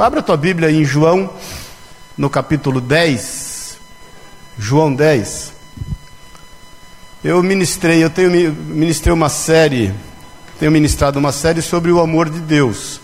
[0.00, 1.28] Abra a tua Bíblia em João,
[2.16, 3.78] no capítulo 10.
[4.56, 5.52] João 10.
[7.24, 9.92] Eu ministrei, eu tenho ministrei uma série,
[10.58, 13.00] tenho ministrado uma série sobre o amor de Deus.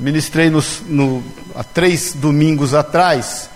[0.00, 1.22] Ministrei nos, no,
[1.54, 3.50] há três domingos atrás.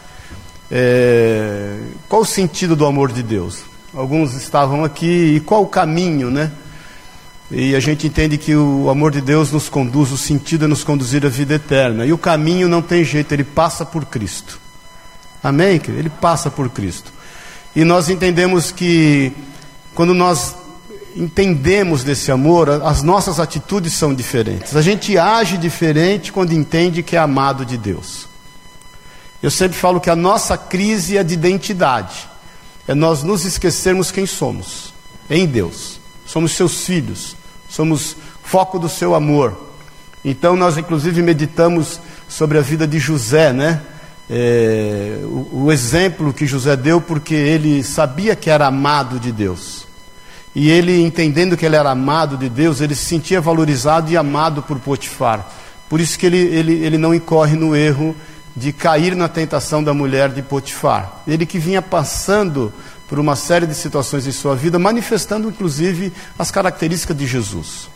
[0.71, 3.61] É, qual o sentido do amor de Deus?
[3.95, 6.53] Alguns estavam aqui, e qual o caminho, né?
[7.51, 10.85] E a gente entende que o amor de Deus nos conduz, o sentido é nos
[10.85, 12.07] conduzir à vida eterna.
[12.07, 14.61] E o caminho não tem jeito, ele passa por Cristo.
[15.43, 15.81] Amém?
[15.89, 17.13] Ele passa por Cristo.
[17.75, 19.33] E nós entendemos que
[19.95, 20.55] quando nós
[21.17, 24.77] entendemos desse amor, as nossas atitudes são diferentes.
[24.77, 28.29] A gente age diferente quando entende que é amado de Deus.
[29.43, 32.29] Eu sempre falo que a nossa crise é de identidade.
[32.87, 34.95] É nós nos esquecermos quem somos
[35.29, 35.99] em Deus.
[36.27, 37.40] Somos seus filhos
[37.71, 39.57] somos foco do seu amor.
[40.23, 43.81] Então nós inclusive meditamos sobre a vida de José, né?
[44.29, 49.89] É, o, o exemplo que José deu, porque ele sabia que era amado de Deus.
[50.55, 54.63] E ele, entendendo que ele era amado de Deus, ele se sentia valorizado e amado
[54.63, 55.49] por Potifar.
[55.89, 58.15] Por isso que ele, ele, ele não incorre no erro
[58.57, 61.23] de cair na tentação da mulher de Potifar.
[61.27, 62.73] Ele que vinha passando
[63.11, 67.89] por uma série de situações em sua vida, manifestando inclusive as características de Jesus.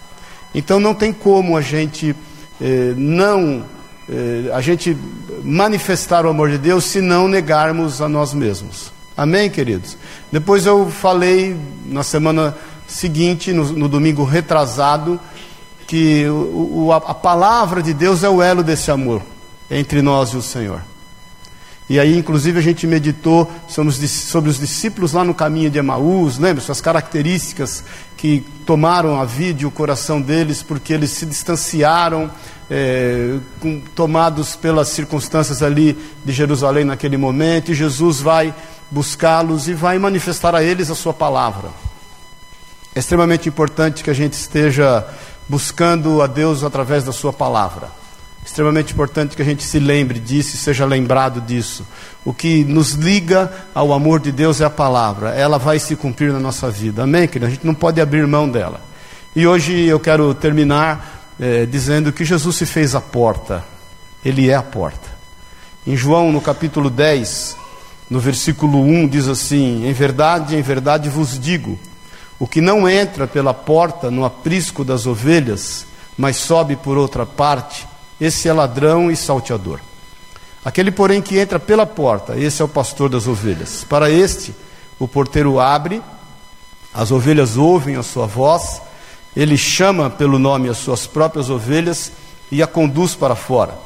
[0.52, 2.16] Então não tem como a gente
[2.60, 3.64] eh, não
[4.10, 4.96] eh, a gente
[5.44, 8.92] manifestar o amor de Deus se não negarmos a nós mesmos.
[9.16, 9.96] Amém, queridos?
[10.32, 11.56] Depois eu falei
[11.86, 15.20] na semana seguinte, no, no domingo retrasado,
[15.86, 19.22] que o, o, a palavra de Deus é o elo desse amor
[19.70, 20.80] entre nós e o Senhor.
[21.88, 26.62] E aí, inclusive, a gente meditou sobre os discípulos lá no caminho de Emaús, lembra?
[26.62, 27.84] Suas características
[28.16, 32.30] que tomaram a vida e o coração deles, porque eles se distanciaram,
[32.70, 38.54] é, com, tomados pelas circunstâncias ali de Jerusalém naquele momento, e Jesus vai
[38.90, 41.68] buscá-los e vai manifestar a eles a sua palavra.
[42.94, 45.06] É extremamente importante que a gente esteja
[45.46, 48.03] buscando a Deus através da sua palavra
[48.44, 51.86] extremamente importante que a gente se lembre disso e seja lembrado disso.
[52.24, 56.32] O que nos liga ao amor de Deus é a palavra, ela vai se cumprir
[56.32, 57.04] na nossa vida.
[57.04, 57.46] Amém, querido?
[57.46, 58.80] A gente não pode abrir mão dela.
[59.34, 63.64] E hoje eu quero terminar é, dizendo que Jesus se fez a porta,
[64.24, 65.14] Ele é a porta.
[65.86, 67.56] Em João, no capítulo 10,
[68.08, 71.78] no versículo 1, diz assim: Em verdade, em verdade vos digo,
[72.38, 77.86] o que não entra pela porta no aprisco das ovelhas, mas sobe por outra parte,
[78.24, 79.80] esse é ladrão e salteador.
[80.64, 83.84] Aquele, porém, que entra pela porta, esse é o pastor das ovelhas.
[83.84, 84.54] Para este,
[84.98, 86.00] o porteiro abre,
[86.92, 88.80] as ovelhas ouvem a sua voz,
[89.36, 92.12] ele chama pelo nome as suas próprias ovelhas
[92.50, 93.76] e a conduz para fora.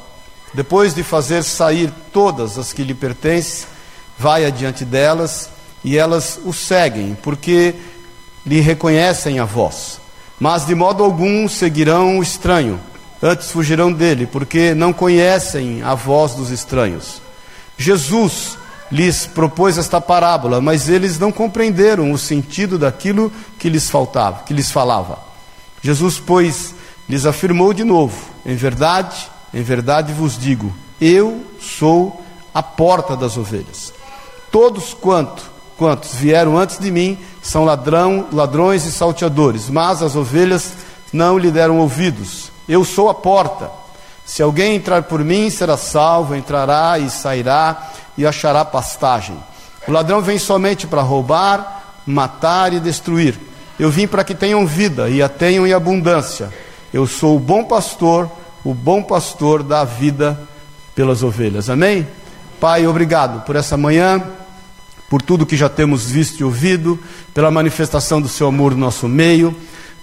[0.53, 3.67] Depois de fazer sair todas as que lhe pertencem,
[4.17, 5.49] vai adiante delas
[5.83, 7.75] e elas o seguem, porque
[8.45, 9.99] lhe reconhecem a voz.
[10.39, 12.79] Mas de modo algum seguirão o estranho
[13.21, 17.21] antes fugirão dele, porque não conhecem a voz dos estranhos.
[17.77, 18.57] Jesus
[18.91, 24.53] lhes propôs esta parábola, mas eles não compreenderam o sentido daquilo que lhes faltava, que
[24.53, 25.19] lhes falava.
[25.81, 26.73] Jesus, pois,
[27.07, 33.37] lhes afirmou de novo: Em verdade, em verdade vos digo, eu sou a porta das
[33.37, 33.93] ovelhas.
[34.51, 35.43] Todos quanto,
[35.77, 40.73] quantos vieram antes de mim são ladrão, ladrões e salteadores, mas as ovelhas
[41.13, 42.51] não lhe deram ouvidos.
[42.69, 43.71] Eu sou a porta.
[44.23, 49.35] Se alguém entrar por mim, será salvo, entrará e sairá e achará pastagem.
[49.87, 53.39] O ladrão vem somente para roubar, matar e destruir.
[53.79, 56.53] Eu vim para que tenham vida e a tenham em abundância.
[56.93, 58.29] Eu sou o bom pastor,
[58.63, 60.39] o bom pastor dá vida
[60.93, 61.69] pelas ovelhas.
[61.69, 62.07] Amém?
[62.59, 64.21] Pai, obrigado por essa manhã,
[65.09, 66.99] por tudo que já temos visto e ouvido,
[67.33, 69.55] pela manifestação do seu amor no nosso meio.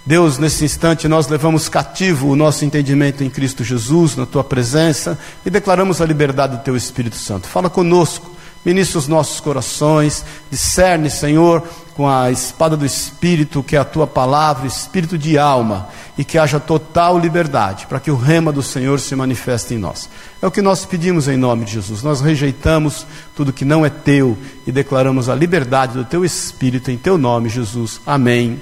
[0.07, 5.19] Deus, nesse instante, nós levamos cativo o nosso entendimento em Cristo Jesus, na tua presença,
[5.45, 7.45] e declaramos a liberdade do teu Espírito Santo.
[7.45, 8.31] Fala conosco,
[8.63, 11.61] ministra os nossos corações, discerne, Senhor,
[11.93, 16.37] com a espada do Espírito, que é a tua palavra, espírito de alma, e que
[16.37, 20.09] haja total liberdade, para que o rema do Senhor se manifeste em nós.
[20.41, 22.01] É o que nós pedimos em nome de Jesus.
[22.01, 23.05] Nós rejeitamos
[23.35, 27.49] tudo que não é teu e declaramos a liberdade do teu Espírito em teu nome,
[27.49, 27.99] Jesus.
[28.05, 28.57] Amém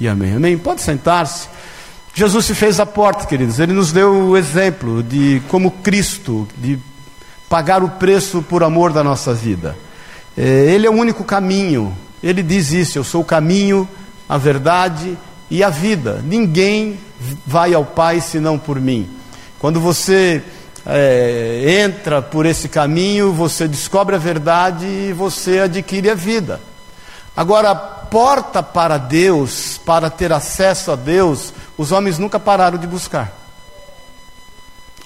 [0.00, 0.34] e amém.
[0.34, 0.56] Amém?
[0.56, 1.48] Pode sentar-se.
[2.14, 3.58] Jesus se fez a porta, queridos.
[3.58, 6.78] Ele nos deu o exemplo de como Cristo, de
[7.48, 9.76] pagar o preço por amor da nossa vida.
[10.36, 11.96] É, ele é o único caminho.
[12.22, 13.88] Ele diz isso: Eu sou o caminho,
[14.28, 15.16] a verdade
[15.50, 16.22] e a vida.
[16.24, 16.98] Ninguém
[17.46, 19.08] vai ao Pai senão por mim.
[19.58, 20.42] Quando você
[20.86, 26.60] é, entra por esse caminho, você descobre a verdade e você adquire a vida.
[27.38, 33.32] Agora, porta para Deus, para ter acesso a Deus, os homens nunca pararam de buscar.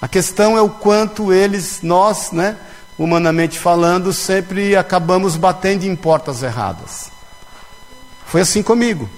[0.01, 2.57] A questão é o quanto eles, nós, né,
[2.99, 7.11] humanamente falando, sempre acabamos batendo em portas erradas.
[8.25, 9.11] Foi assim comigo.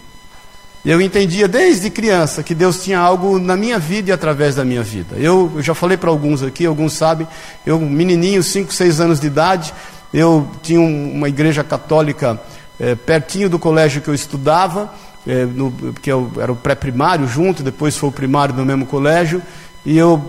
[0.85, 4.83] Eu entendia desde criança que Deus tinha algo na minha vida e através da minha
[4.83, 5.15] vida.
[5.15, 7.29] Eu, eu já falei para alguns aqui, alguns sabem,
[7.65, 9.73] eu, menininho, 5, 6 anos de idade,
[10.13, 12.41] eu tinha uma igreja católica
[12.79, 14.93] é, pertinho do colégio que eu estudava,
[15.27, 15.73] é, no,
[16.07, 19.43] eu era o pré-primário junto, depois foi o primário no mesmo colégio,
[19.85, 20.23] e eu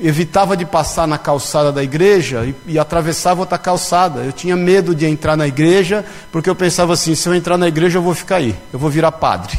[0.00, 4.20] evitava de passar na calçada da igreja e, e, atravessava outra calçada.
[4.20, 7.68] Eu tinha medo de entrar na igreja, porque eu pensava assim: se eu entrar na
[7.68, 9.58] igreja, eu vou ficar aí, eu vou virar padre.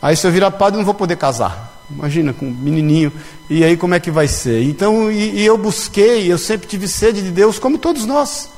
[0.00, 1.72] Aí, se eu virar padre, eu não vou poder casar.
[1.90, 3.12] Imagina, com um menininho,
[3.48, 4.62] e aí como é que vai ser?
[4.62, 8.48] Então, e, e eu busquei, eu sempre tive sede de Deus, como todos nós.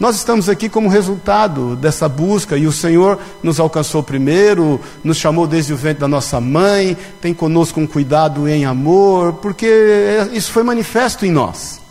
[0.00, 5.46] Nós estamos aqui como resultado dessa busca e o Senhor nos alcançou primeiro, nos chamou
[5.46, 10.62] desde o ventre da nossa mãe, tem conosco um cuidado em amor, porque isso foi
[10.62, 11.82] manifesto em nós.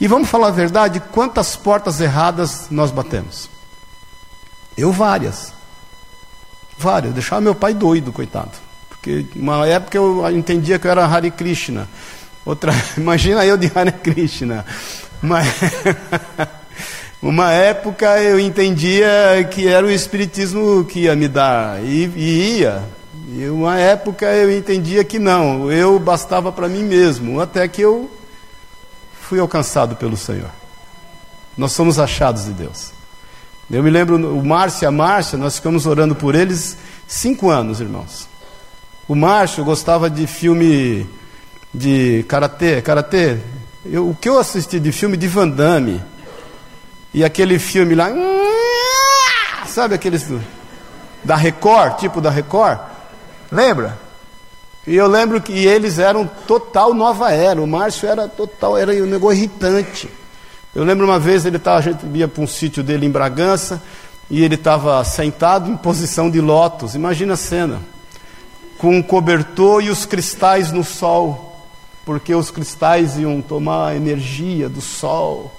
[0.00, 3.48] E vamos falar a verdade, quantas portas erradas nós batemos?
[4.76, 5.52] Eu várias.
[6.76, 7.10] Várias.
[7.10, 8.50] Eu deixava meu pai doido, coitado.
[8.88, 11.88] Porque uma época eu entendia que eu era Hare Krishna.
[12.44, 14.66] Outra, imagina eu de Hare Krishna.
[15.22, 15.46] Mas
[17.22, 22.82] Uma época eu entendia que era o Espiritismo que ia me dar, e, e ia.
[23.32, 28.10] E uma época eu entendia que não, eu bastava para mim mesmo, até que eu
[29.20, 30.50] fui alcançado pelo Senhor.
[31.56, 32.90] Nós somos achados de Deus.
[33.70, 36.76] Eu me lembro, o Márcio e a Márcia, nós ficamos orando por eles
[37.06, 38.28] cinco anos, irmãos.
[39.06, 41.06] O Márcio gostava de filme
[41.72, 43.38] de karatê, karatê.
[43.84, 46.02] O que eu assisti de filme de Van Damme,
[47.14, 48.10] e aquele filme lá,
[49.66, 50.26] sabe aqueles
[51.22, 52.78] da Record, tipo da Record?
[53.50, 53.98] Lembra?
[54.86, 57.62] E eu lembro que eles eram total nova era.
[57.62, 60.10] O Márcio era total, era um negócio irritante.
[60.74, 63.80] Eu lembro uma vez ele tava, a gente ia para um sítio dele em Bragança
[64.30, 66.94] e ele estava sentado em posição de lótus.
[66.94, 67.80] Imagina a cena,
[68.78, 71.66] com um cobertor e os cristais no sol,
[72.04, 75.52] porque os cristais iam tomar energia do sol.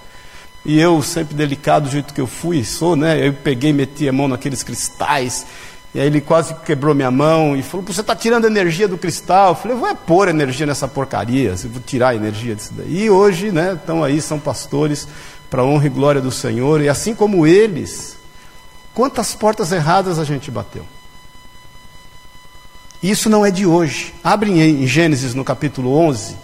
[0.65, 3.27] E eu, sempre delicado do jeito que eu fui, sou, né?
[3.27, 5.45] Eu peguei, meti a mão naqueles cristais.
[5.93, 9.49] E aí ele quase quebrou minha mão e falou: Você está tirando energia do cristal?
[9.49, 13.03] Eu falei: Vou é pôr energia nessa porcaria, vou tirar a energia disso daí.
[13.03, 15.07] E hoje, né, estão aí, são pastores,
[15.49, 16.81] para honra e glória do Senhor.
[16.81, 18.17] E assim como eles,
[18.93, 20.85] quantas portas erradas a gente bateu?
[23.03, 24.15] Isso não é de hoje.
[24.23, 26.37] Abrem em Gênesis no capítulo 11,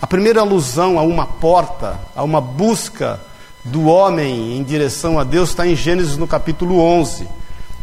[0.00, 3.20] a primeira alusão a uma porta, a uma busca
[3.68, 7.28] do homem em direção a Deus está em Gênesis no capítulo 11,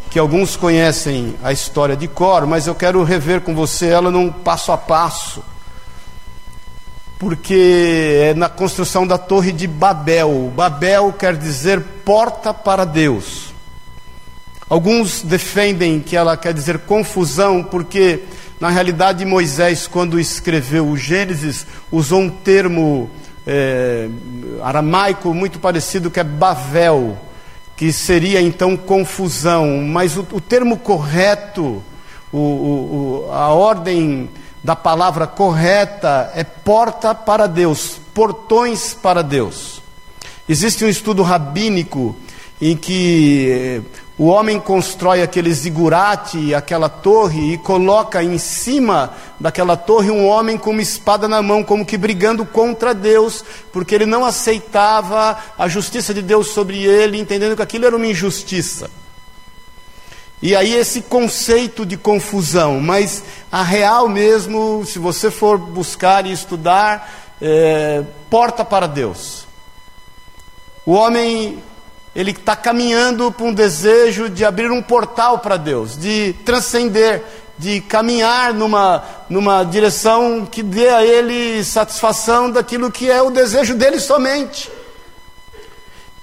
[0.09, 4.31] que alguns conhecem a história de Cor, mas eu quero rever com você ela num
[4.31, 5.43] passo a passo.
[7.19, 10.51] Porque é na construção da Torre de Babel.
[10.55, 13.53] Babel quer dizer porta para Deus.
[14.67, 18.23] Alguns defendem que ela quer dizer confusão, porque
[18.59, 23.09] na realidade Moisés, quando escreveu o Gênesis, usou um termo
[23.45, 24.09] é,
[24.61, 27.18] aramaico muito parecido que é Bavel,
[27.75, 31.83] que seria então confusão, mas o, o termo correto,
[32.31, 34.30] o, o, a ordem
[34.64, 39.81] da palavra correta é porta para Deus, portões para Deus.
[40.47, 42.16] Existe um estudo rabínico
[42.61, 43.81] em que
[44.18, 50.57] o homem constrói aquele zigurate, aquela torre, e coloca em cima daquela torre um homem
[50.57, 53.44] com uma espada na mão, como que brigando contra Deus,
[53.74, 58.07] porque ele não aceitava a justiça de Deus sobre ele, entendendo que aquilo era uma
[58.07, 58.90] injustiça.
[60.42, 66.31] E aí esse conceito de confusão, mas a real mesmo, se você for buscar e
[66.31, 69.45] estudar, é, porta para Deus.
[70.86, 71.62] O homem
[72.16, 77.22] ele está caminhando para um desejo de abrir um portal para Deus, de transcender,
[77.57, 83.76] de caminhar numa, numa direção que dê a ele satisfação daquilo que é o desejo
[83.76, 84.72] dele somente.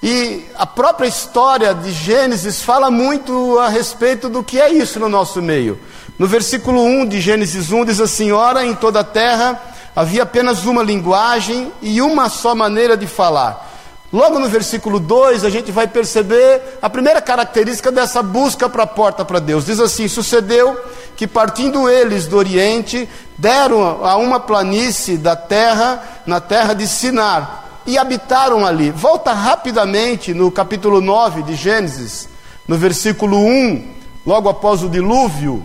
[0.02, 5.10] E a própria história de Gênesis fala muito a respeito do que é isso no
[5.10, 5.78] nosso meio.
[6.18, 9.62] No versículo 1 de Gênesis 1 diz assim: Ora, em toda a terra
[9.94, 13.71] havia apenas uma linguagem e uma só maneira de falar
[14.12, 18.86] Logo no versículo 2, a gente vai perceber a primeira característica dessa busca para a
[18.86, 19.64] porta para Deus.
[19.64, 20.78] Diz assim: Sucedeu
[21.16, 27.64] que, partindo eles do Oriente, deram a uma planície da terra na terra de Sinar
[27.86, 28.90] e habitaram ali.
[28.90, 32.28] Volta rapidamente no capítulo 9 de Gênesis,
[32.68, 33.94] no versículo 1,
[34.26, 35.64] logo após o dilúvio.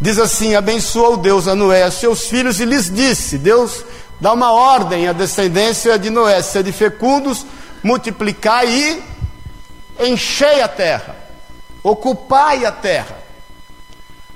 [0.00, 3.84] Diz assim: Abençoou Deus a Noé, a seus filhos, e lhes disse: Deus
[4.20, 7.46] dá uma ordem à descendência de Noé: sede fecundos,
[7.82, 9.02] multiplicai e
[10.08, 11.16] enchei a terra,
[11.82, 13.25] ocupai a terra.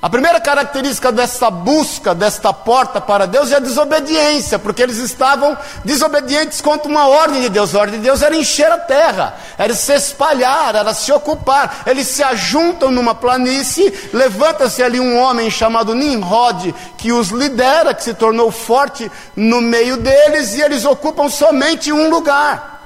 [0.02, 5.58] A primeira característica dessa busca, desta porta para Deus é a desobediência, porque eles estavam
[5.84, 7.74] desobedientes contra uma ordem de Deus.
[7.74, 11.82] A ordem de Deus era encher a terra, era se espalhar, era se ocupar.
[11.84, 18.02] Eles se ajuntam numa planície, levanta-se ali um homem chamado Nimrod, que os lidera, que
[18.02, 22.79] se tornou forte no meio deles, e eles ocupam somente um lugar.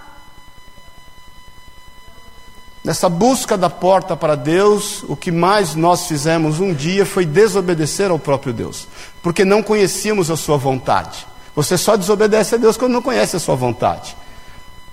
[2.84, 8.10] Nessa busca da porta para Deus, o que mais nós fizemos um dia foi desobedecer
[8.10, 8.86] ao próprio Deus,
[9.22, 11.26] porque não conhecíamos a Sua vontade.
[11.56, 14.14] Você só desobedece a Deus quando não conhece a Sua vontade.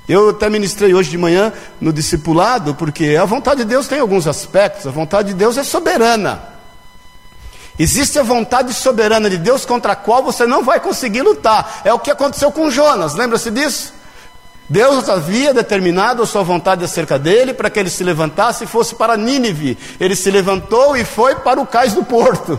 [0.08, 4.26] Eu até ministrei hoje de manhã no discipulado, porque a vontade de Deus tem alguns
[4.26, 6.42] aspectos, a vontade de Deus é soberana.
[7.78, 11.82] Existe a vontade soberana de Deus contra a qual você não vai conseguir lutar.
[11.84, 13.94] É o que aconteceu com Jonas, lembra-se disso?
[14.72, 18.96] Deus havia determinado a sua vontade acerca dele para que ele se levantasse e fosse
[18.96, 19.78] para Nínive.
[20.00, 22.58] Ele se levantou e foi para o cais do porto.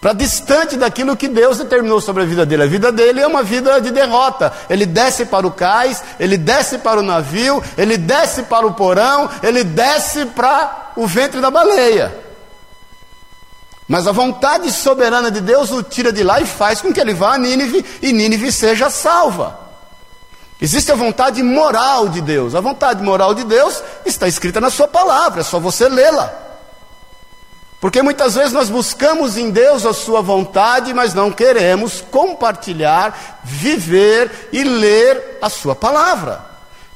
[0.00, 2.62] Para distante daquilo que Deus determinou sobre a vida dele.
[2.62, 4.52] A vida dele é uma vida de derrota.
[4.70, 9.28] Ele desce para o cais, ele desce para o navio, ele desce para o porão,
[9.42, 12.16] ele desce para o ventre da baleia.
[13.88, 17.12] Mas a vontade soberana de Deus o tira de lá e faz com que ele
[17.12, 19.66] vá a Nínive e Nínive seja salva.
[20.60, 22.54] Existe a vontade moral de Deus.
[22.54, 26.32] A vontade moral de Deus está escrita na Sua palavra, é só você lê-la.
[27.80, 34.48] Porque muitas vezes nós buscamos em Deus a Sua vontade, mas não queremos compartilhar, viver
[34.52, 36.44] e ler a Sua palavra.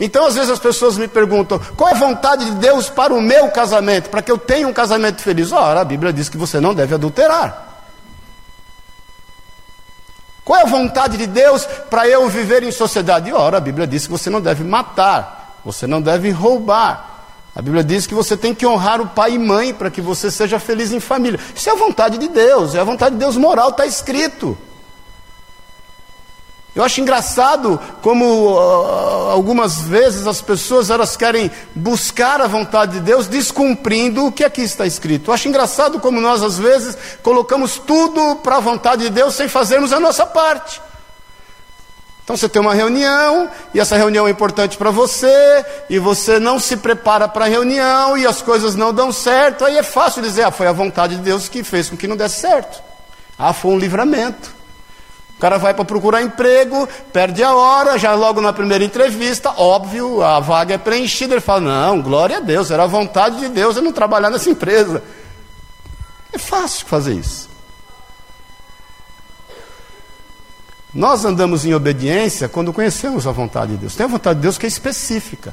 [0.01, 3.21] Então, às vezes as pessoas me perguntam: qual é a vontade de Deus para o
[3.21, 5.53] meu casamento, para que eu tenha um casamento feliz?
[5.53, 7.72] Ora, a Bíblia diz que você não deve adulterar.
[10.45, 13.33] Qual é a vontade de Deus para eu viver em sociedade?
[13.33, 17.11] Ora, a Bíblia diz que você não deve matar, você não deve roubar.
[17.55, 20.31] A Bíblia diz que você tem que honrar o pai e mãe para que você
[20.31, 21.39] seja feliz em família.
[21.55, 24.57] Isso é a vontade de Deus, é a vontade de Deus moral, está escrito.
[26.75, 33.01] Eu acho engraçado como uh, algumas vezes as pessoas elas querem buscar a vontade de
[33.01, 35.29] Deus descumprindo o que aqui está escrito.
[35.29, 39.49] Eu acho engraçado como nós às vezes colocamos tudo para a vontade de Deus sem
[39.49, 40.81] fazermos a nossa parte.
[42.25, 46.59] Então você tem uma reunião e essa reunião é importante para você e você não
[46.59, 49.67] se prepara para a reunião e as coisas não dão certo.
[49.67, 52.17] Aí é fácil dizer, ah, foi a vontade de Deus que fez com que não
[52.17, 52.83] desse certo.
[53.39, 54.62] Ah, foi um livramento
[55.43, 60.39] cara vai para procurar emprego, perde a hora, já logo na primeira entrevista, óbvio, a
[60.39, 61.35] vaga é preenchida.
[61.35, 64.49] Ele fala: Não, glória a Deus, era a vontade de Deus eu não trabalhar nessa
[64.49, 65.03] empresa.
[66.33, 67.51] É fácil fazer isso.
[70.95, 73.97] Nós andamos em obediência quando conhecemos a vontade de Deus.
[73.97, 75.53] Tem a vontade de Deus que é específica.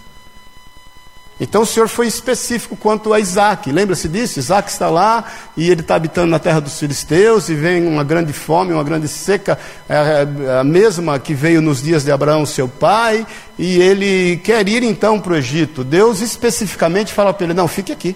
[1.39, 3.72] Então o Senhor foi específico quanto a Isaac.
[3.72, 4.39] Lembra-se disso?
[4.39, 5.24] Isaac está lá
[5.55, 9.08] e ele está habitando na terra dos filisteus e vem uma grande fome, uma grande
[9.08, 13.25] seca, é, é a mesma que veio nos dias de Abraão, seu pai,
[13.58, 15.84] e ele quer ir então para o Egito.
[15.84, 18.15] Deus especificamente fala para ele: não, fique aqui.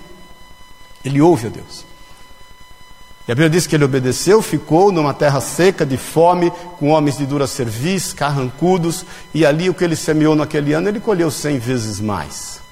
[1.05, 1.85] Ele ouve a Deus.
[3.25, 7.17] E a Bíblia diz que ele obedeceu, ficou numa terra seca, de fome, com homens
[7.17, 11.57] de dura serviço, carrancudos, e ali o que ele semeou naquele ano, ele colheu cem
[11.57, 12.62] vezes mais.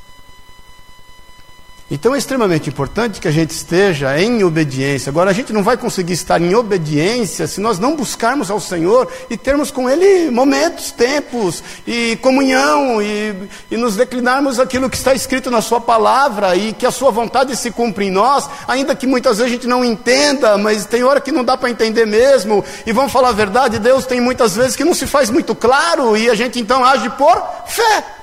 [1.94, 5.10] Então é extremamente importante que a gente esteja em obediência.
[5.10, 9.12] Agora, a gente não vai conseguir estar em obediência se nós não buscarmos ao Senhor
[9.30, 13.36] e termos com Ele momentos, tempos e comunhão e,
[13.70, 17.58] e nos declinarmos aquilo que está escrito na Sua palavra e que a Sua vontade
[17.58, 21.20] se cumpra em nós, ainda que muitas vezes a gente não entenda, mas tem hora
[21.20, 22.64] que não dá para entender mesmo.
[22.86, 26.16] E vamos falar a verdade: Deus tem muitas vezes que não se faz muito claro
[26.16, 27.36] e a gente então age por
[27.68, 28.21] fé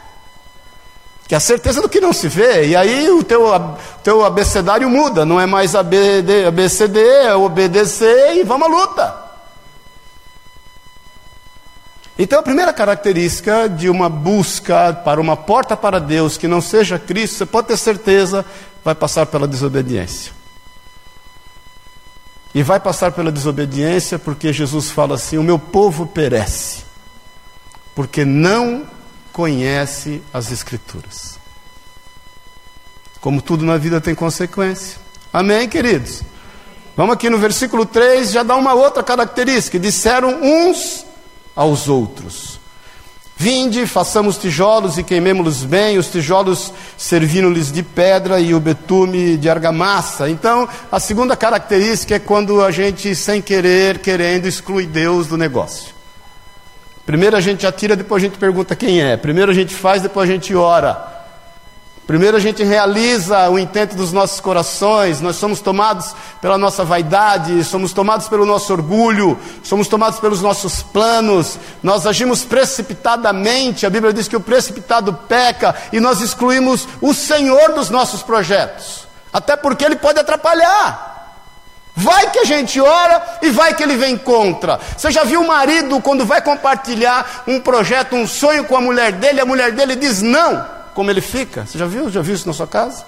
[1.29, 3.45] que é a certeza do que não se vê, e aí o teu,
[4.03, 9.29] teu abecedário muda, não é mais ABD, ABCD, é obedecer e vamos à luta.
[12.19, 16.99] Então a primeira característica de uma busca para uma porta para Deus que não seja
[16.99, 18.43] Cristo, você pode ter certeza,
[18.83, 20.33] vai passar pela desobediência.
[22.55, 26.85] E vai passar pela desobediência porque Jesus fala assim: o meu povo perece,
[27.95, 28.87] porque não
[29.39, 31.39] conhece as Escrituras.
[33.21, 34.99] Como tudo na vida tem consequência.
[35.33, 36.23] Amém, queridos?
[36.97, 41.07] Vamos aqui no versículo 3, já dá uma outra característica: disseram uns
[41.55, 42.59] aos outros.
[43.37, 49.49] Vinde, façamos tijolos e queimemos-los bem, os tijolos servindo-lhes de pedra e o betume de
[49.49, 50.29] argamassa.
[50.29, 55.98] Então, a segunda característica é quando a gente, sem querer, querendo, exclui Deus do negócio.
[57.09, 59.17] Primeiro a gente atira, depois a gente pergunta quem é.
[59.17, 60.95] Primeiro a gente faz, depois a gente ora.
[62.07, 67.65] Primeiro a gente realiza o intento dos nossos corações, nós somos tomados pela nossa vaidade,
[67.65, 74.13] somos tomados pelo nosso orgulho, somos tomados pelos nossos planos, nós agimos precipitadamente, a Bíblia
[74.13, 79.83] diz que o precipitado peca e nós excluímos o Senhor dos nossos projetos, até porque
[79.83, 81.18] ele pode atrapalhar.
[82.01, 84.79] Vai que a gente ora e vai que ele vem contra.
[84.97, 89.11] Você já viu o marido quando vai compartilhar um projeto, um sonho com a mulher
[89.11, 90.65] dele, a mulher dele diz não
[90.95, 91.67] como ele fica.
[91.67, 92.09] Você já viu?
[92.09, 93.05] Já viu isso na sua casa?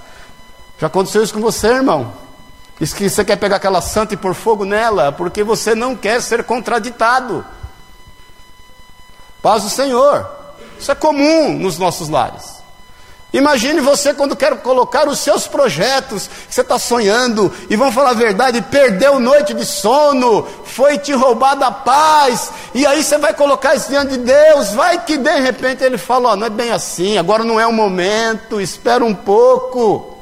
[0.77, 2.13] Já aconteceu isso com você, irmão?
[2.81, 6.21] Diz que você quer pegar aquela santa e pôr fogo nela, porque você não quer
[6.21, 7.45] ser contraditado.
[9.41, 10.29] Paz do Senhor.
[10.81, 12.60] Isso é comum nos nossos lares.
[13.33, 18.11] Imagine você quando quer colocar os seus projetos que você está sonhando e vão falar
[18.11, 23.33] a verdade, perdeu noite de sono, foi te roubada a paz, e aí você vai
[23.33, 26.73] colocar isso diante de Deus, vai que de repente ele fala, ó, não é bem
[26.73, 30.20] assim, agora não é o momento, espera um pouco.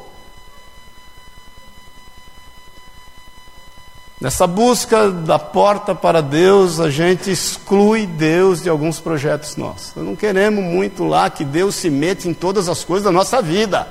[4.20, 9.94] Nessa busca da porta para Deus, a gente exclui Deus de alguns projetos nossos.
[9.94, 13.40] Nós não queremos muito lá que Deus se meta em todas as coisas da nossa
[13.40, 13.87] vida.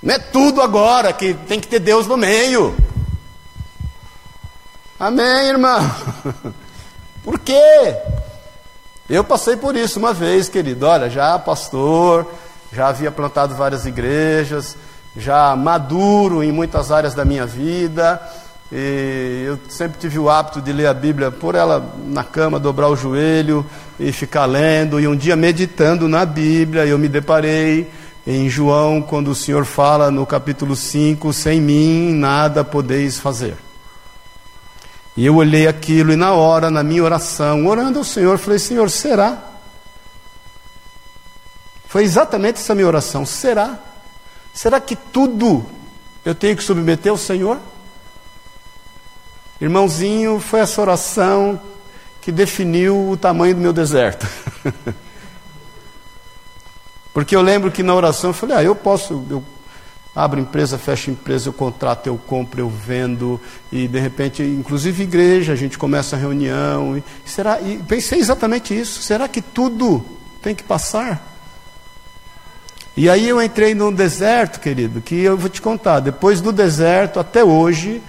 [0.00, 2.76] Não é tudo agora que tem que ter Deus no meio.
[4.98, 5.80] Amém, irmão?
[7.24, 7.96] Por quê?
[9.10, 10.86] Eu passei por isso uma vez, querido.
[10.86, 12.26] Olha, já pastor,
[12.72, 14.76] já havia plantado várias igrejas,
[15.16, 18.20] já maduro em muitas áreas da minha vida.
[18.70, 22.88] E eu sempre tive o hábito de ler a Bíblia, pôr ela na cama, dobrar
[22.88, 23.64] o joelho
[23.98, 24.98] e ficar lendo.
[25.00, 27.90] E um dia, meditando na Bíblia, eu me deparei
[28.26, 33.56] em João, quando o Senhor fala no capítulo 5: Sem mim nada podeis fazer.
[35.16, 38.90] E eu olhei aquilo e, na hora, na minha oração, orando ao Senhor, falei: Senhor,
[38.90, 39.38] será?
[41.86, 43.78] Foi exatamente essa minha oração: será?
[44.56, 45.66] Será que tudo
[46.24, 47.58] eu tenho que submeter ao Senhor?
[49.60, 51.60] Irmãozinho, foi essa oração
[52.22, 54.26] que definiu o tamanho do meu deserto.
[57.12, 59.44] Porque eu lembro que na oração eu falei: ah, eu posso, eu
[60.14, 63.38] abro empresa, fecho empresa, eu contrato, eu compro, eu vendo,
[63.70, 66.96] e de repente, inclusive igreja, a gente começa a reunião.
[66.96, 70.02] E, será, e pensei exatamente isso: será que tudo
[70.40, 71.35] tem que passar?
[72.96, 76.00] E aí eu entrei num deserto, querido, que eu vou te contar.
[76.00, 78.00] Depois do deserto, até hoje,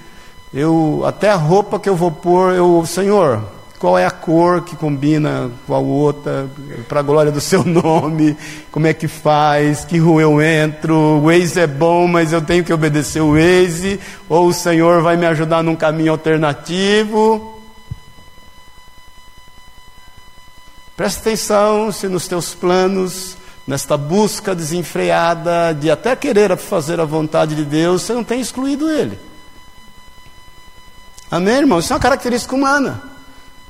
[0.54, 3.44] eu até a roupa que eu vou pôr, eu, Senhor,
[3.78, 6.48] qual é a cor que combina com a outra,
[6.88, 8.38] para a glória do seu nome,
[8.72, 12.64] como é que faz, que rua eu entro, o Waze é bom, mas eu tenho
[12.64, 17.62] que obedecer o Waze, ou o Senhor vai me ajudar num caminho alternativo.
[20.96, 23.37] Presta atenção se nos teus planos
[23.68, 28.90] nesta busca desenfreada de até querer fazer a vontade de Deus, você não tem excluído
[28.90, 29.20] Ele.
[31.30, 31.80] Amém, irmão?
[31.80, 33.04] Isso é uma característica humana.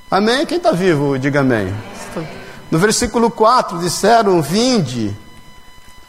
[0.10, 0.46] Amém?
[0.46, 1.74] Quem está vivo, diga amém.
[2.70, 5.16] No versículo 4, disseram: Vinde.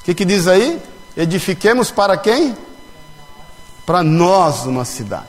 [0.00, 0.80] O que, que diz aí?
[1.16, 2.56] Edifiquemos para quem?
[3.86, 5.26] Para nós uma cidade.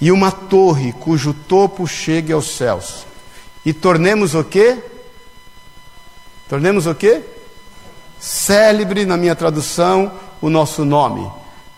[0.00, 3.04] E uma torre cujo topo chegue aos céus.
[3.64, 4.78] E tornemos o quê?
[6.48, 7.22] Tornemos o quê?
[8.18, 11.30] Célebre, na minha tradução, o nosso nome,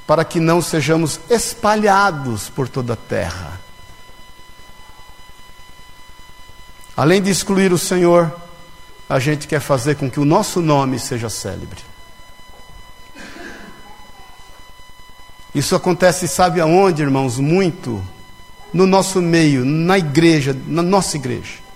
[0.07, 3.61] para que não sejamos espalhados por toda a terra.
[6.97, 8.35] Além de excluir o Senhor,
[9.09, 11.81] a gente quer fazer com que o nosso nome seja célebre.
[15.55, 17.39] Isso acontece, sabe aonde, irmãos?
[17.39, 18.05] Muito
[18.73, 21.68] no nosso meio, na igreja, na nossa igreja.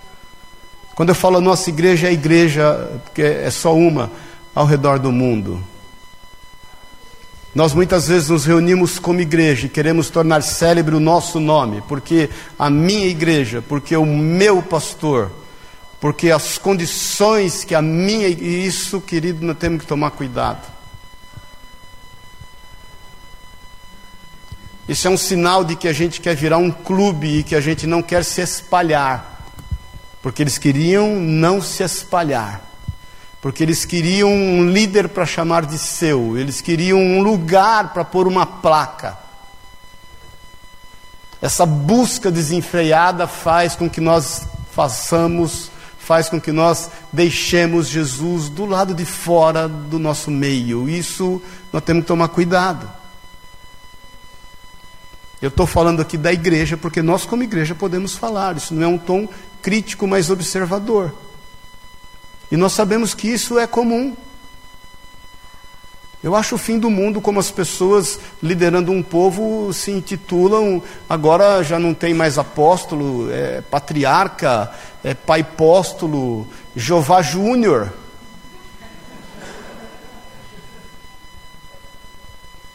[0.94, 4.10] Quando eu falo nossa igreja, é igreja, porque é só uma
[4.54, 5.62] ao redor do mundo.
[7.54, 12.30] Nós muitas vezes nos reunimos como igreja e queremos tornar célebre o nosso nome, porque
[12.58, 15.30] a minha igreja, porque o meu pastor,
[16.00, 18.28] porque as condições que a minha.
[18.28, 20.70] E isso, querido, nós temos que tomar cuidado.
[24.88, 27.60] Isso é um sinal de que a gente quer virar um clube e que a
[27.60, 29.31] gente não quer se espalhar
[30.22, 32.62] porque eles queriam não se espalhar,
[33.40, 38.28] porque eles queriam um líder para chamar de seu, eles queriam um lugar para pôr
[38.28, 39.18] uma placa.
[41.42, 48.64] essa busca desenfreada faz com que nós façamos, faz com que nós deixemos Jesus do
[48.64, 50.88] lado de fora do nosso meio.
[50.88, 52.88] Isso nós temos que tomar cuidado.
[55.42, 58.56] Eu estou falando aqui da igreja, porque nós, como igreja, podemos falar.
[58.56, 59.28] Isso não é um tom
[59.62, 61.14] crítico, mas observador.
[62.50, 64.14] E nós sabemos que isso é comum.
[66.22, 71.64] Eu acho o fim do mundo como as pessoas liderando um povo se intitulam, agora
[71.64, 74.72] já não tem mais apóstolo, é patriarca,
[75.02, 76.46] é pai apóstolo,
[76.76, 77.92] Jeová Júnior.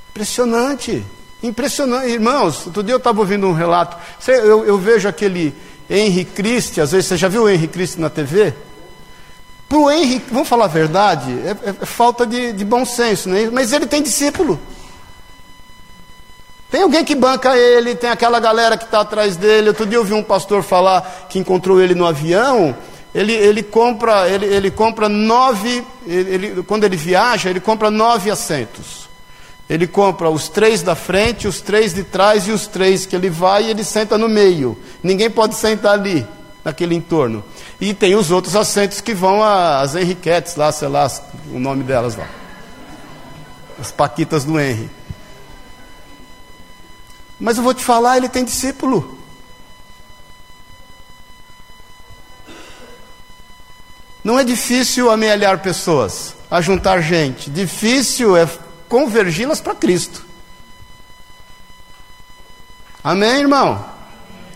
[0.09, 1.05] Impressionante,
[1.41, 2.09] impressionante.
[2.09, 3.95] Irmãos, outro dia eu estava ouvindo um relato,
[4.27, 5.55] eu, eu vejo aquele
[5.89, 8.53] Henry Christie, às vezes você já viu o Henry Christie na TV?
[9.69, 13.27] Para o Henrique, vamos falar a verdade, é, é, é falta de, de, bom senso,
[13.27, 13.49] né?
[13.51, 14.59] mas ele tem discípulo.
[16.69, 19.69] Tem alguém que banca ele, tem aquela galera que está atrás dele.
[19.69, 22.75] Outro dia eu vi um pastor falar que encontrou ele no avião.
[23.15, 29.06] Ele, ele compra, ele, ele compra nove, ele, quando ele viaja, ele compra nove assentos.
[29.69, 33.29] Ele compra os três da frente, os três de trás e os três que ele
[33.29, 34.77] vai e ele senta no meio.
[35.03, 36.25] Ninguém pode sentar ali,
[36.63, 37.43] naquele entorno.
[37.79, 41.11] E tem os outros assentos que vão às Henriquetes lá, sei lá,
[41.51, 42.27] o nome delas lá.
[43.79, 44.89] As Paquitas do Henry.
[47.39, 49.17] Mas eu vou te falar, ele tem discípulo.
[54.23, 57.49] Não é difícil amealhar pessoas, ajuntar gente.
[57.49, 58.47] Difícil é
[58.87, 60.25] convergi-las para Cristo.
[63.03, 63.85] Amém, irmão?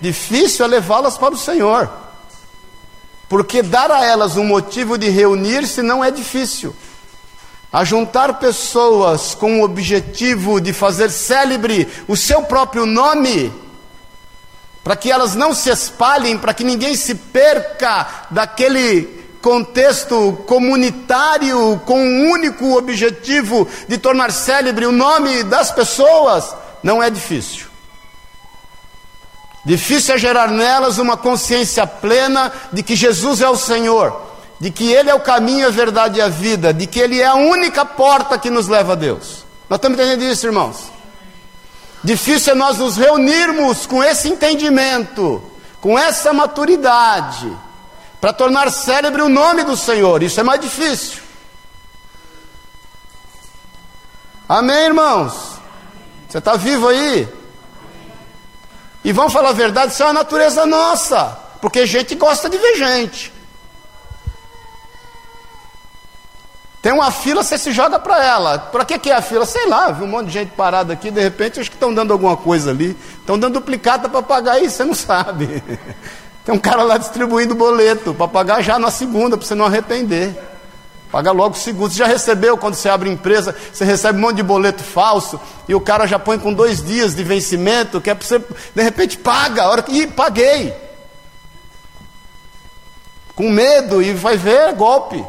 [0.01, 1.89] Difícil é levá-las para o Senhor.
[3.29, 6.75] Porque dar a elas um motivo de reunir-se não é difícil.
[7.71, 13.53] Ajuntar pessoas com o objetivo de fazer célebre o seu próprio nome,
[14.83, 21.99] para que elas não se espalhem, para que ninguém se perca daquele contexto comunitário com
[21.99, 27.67] o único objetivo de tornar célebre o nome das pessoas, não é difícil.
[29.63, 34.19] Difícil é gerar nelas uma consciência plena de que Jesus é o Senhor,
[34.59, 37.25] de que Ele é o caminho, a verdade e a vida, de que Ele é
[37.25, 39.45] a única porta que nos leva a Deus.
[39.69, 40.91] Nós estamos entendendo isso, irmãos?
[42.03, 45.41] Difícil é nós nos reunirmos com esse entendimento,
[45.79, 47.55] com essa maturidade,
[48.21, 50.21] para tornar célebre o nome do Senhor.
[50.21, 51.19] Isso é mais difícil.
[54.47, 55.59] Amém, irmãos?
[56.29, 57.27] Você está vivo aí?
[59.03, 62.77] E vamos falar a verdade, isso é uma natureza nossa, porque gente gosta de ver
[62.77, 63.33] gente.
[66.81, 68.57] Tem uma fila, você se joga para ela.
[68.57, 69.45] Para que, que é a fila?
[69.45, 72.11] Sei lá, viu um monte de gente parada aqui, de repente acho que estão dando
[72.11, 72.97] alguma coisa ali.
[73.19, 75.63] Estão dando duplicata para pagar isso, você não sabe.
[76.43, 80.35] Tem um cara lá distribuindo boleto para pagar já na segunda, para você não arrepender.
[81.11, 81.91] Paga logo o segundo.
[81.91, 85.75] Você já recebeu quando você abre empresa, você recebe um monte de boleto falso e
[85.75, 89.17] o cara já põe com dois dias de vencimento, que é para você, de repente,
[89.17, 89.63] paga.
[89.63, 89.91] A hora que.
[89.91, 90.73] Ih, paguei.
[93.35, 95.23] Com medo e vai ver é golpe.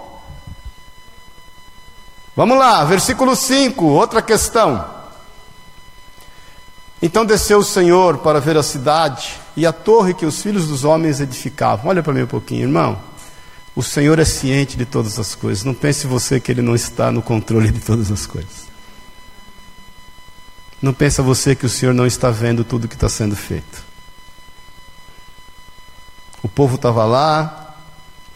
[2.35, 4.87] Vamos lá, versículo 5, outra questão.
[7.03, 10.85] Então desceu o Senhor para ver a cidade e a torre que os filhos dos
[10.85, 11.91] homens edificavam.
[11.91, 12.99] Olha para mim um pouquinho, irmão.
[13.75, 15.65] O Senhor é ciente de todas as coisas.
[15.65, 18.71] Não pense você que Ele não está no controle de todas as coisas.
[20.81, 23.83] Não pensa você que o Senhor não está vendo tudo que está sendo feito.
[26.43, 27.77] O povo estava lá,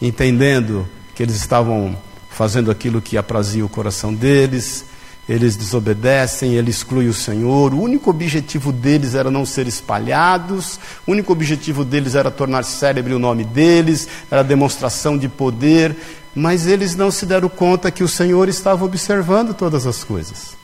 [0.01, 1.97] entendendo que eles estavam
[2.29, 4.85] fazendo aquilo que aprazia o coração deles,
[5.27, 7.73] eles desobedecem, ele exclui o Senhor.
[7.73, 13.13] O único objetivo deles era não ser espalhados, o único objetivo deles era tornar célebre
[13.13, 15.95] o nome deles, era demonstração de poder,
[16.33, 20.55] mas eles não se deram conta que o Senhor estava observando todas as coisas.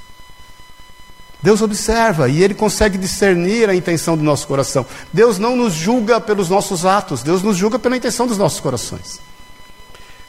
[1.41, 4.85] Deus observa e Ele consegue discernir a intenção do nosso coração.
[5.11, 9.19] Deus não nos julga pelos nossos atos, Deus nos julga pela intenção dos nossos corações.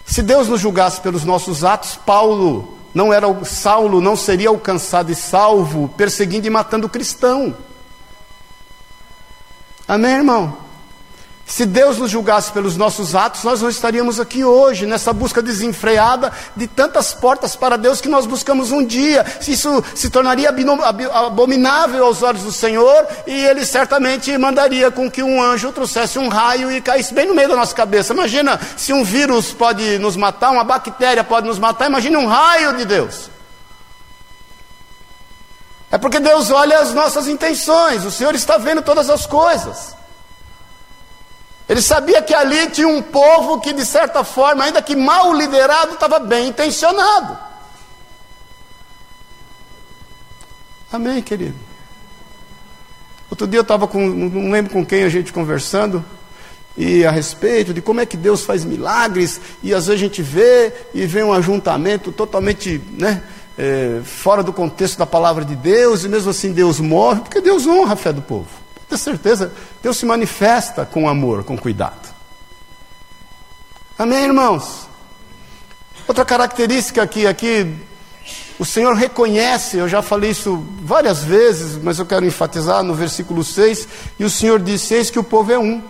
[0.04, 5.14] Se Deus nos julgasse pelos nossos atos, Paulo não era Saulo não seria alcançado e
[5.14, 7.54] salvo perseguindo e matando o cristão.
[9.86, 10.63] Amém, irmão?
[11.46, 16.32] Se Deus nos julgasse pelos nossos atos, nós não estaríamos aqui hoje, nessa busca desenfreada
[16.56, 19.24] de tantas portas para Deus que nós buscamos um dia.
[19.46, 20.48] Isso se tornaria
[21.12, 26.28] abominável aos olhos do Senhor, e Ele certamente mandaria com que um anjo trouxesse um
[26.28, 28.14] raio e caísse bem no meio da nossa cabeça.
[28.14, 32.74] Imagina se um vírus pode nos matar, uma bactéria pode nos matar, imagine um raio
[32.78, 33.28] de Deus.
[35.90, 39.94] É porque Deus olha as nossas intenções, o Senhor está vendo todas as coisas.
[41.68, 45.94] Ele sabia que ali tinha um povo que, de certa forma, ainda que mal liderado,
[45.94, 47.38] estava bem intencionado.
[50.92, 51.56] Amém, querido?
[53.30, 56.04] Outro dia eu estava com, não lembro com quem a gente conversando,
[56.76, 60.22] e a respeito de como é que Deus faz milagres, e às vezes a gente
[60.22, 63.22] vê e vê um ajuntamento totalmente né,
[63.56, 67.66] é, fora do contexto da palavra de Deus, e mesmo assim Deus morre, porque Deus
[67.66, 68.63] honra a fé do povo.
[68.94, 69.52] Ter certeza,
[69.82, 72.14] Deus se manifesta com amor, com cuidado.
[73.98, 74.88] Amém, irmãos?
[76.06, 77.74] Outra característica que aqui
[78.56, 83.42] o Senhor reconhece, eu já falei isso várias vezes, mas eu quero enfatizar no versículo
[83.42, 85.82] 6, e o Senhor disse: Eis que o povo é um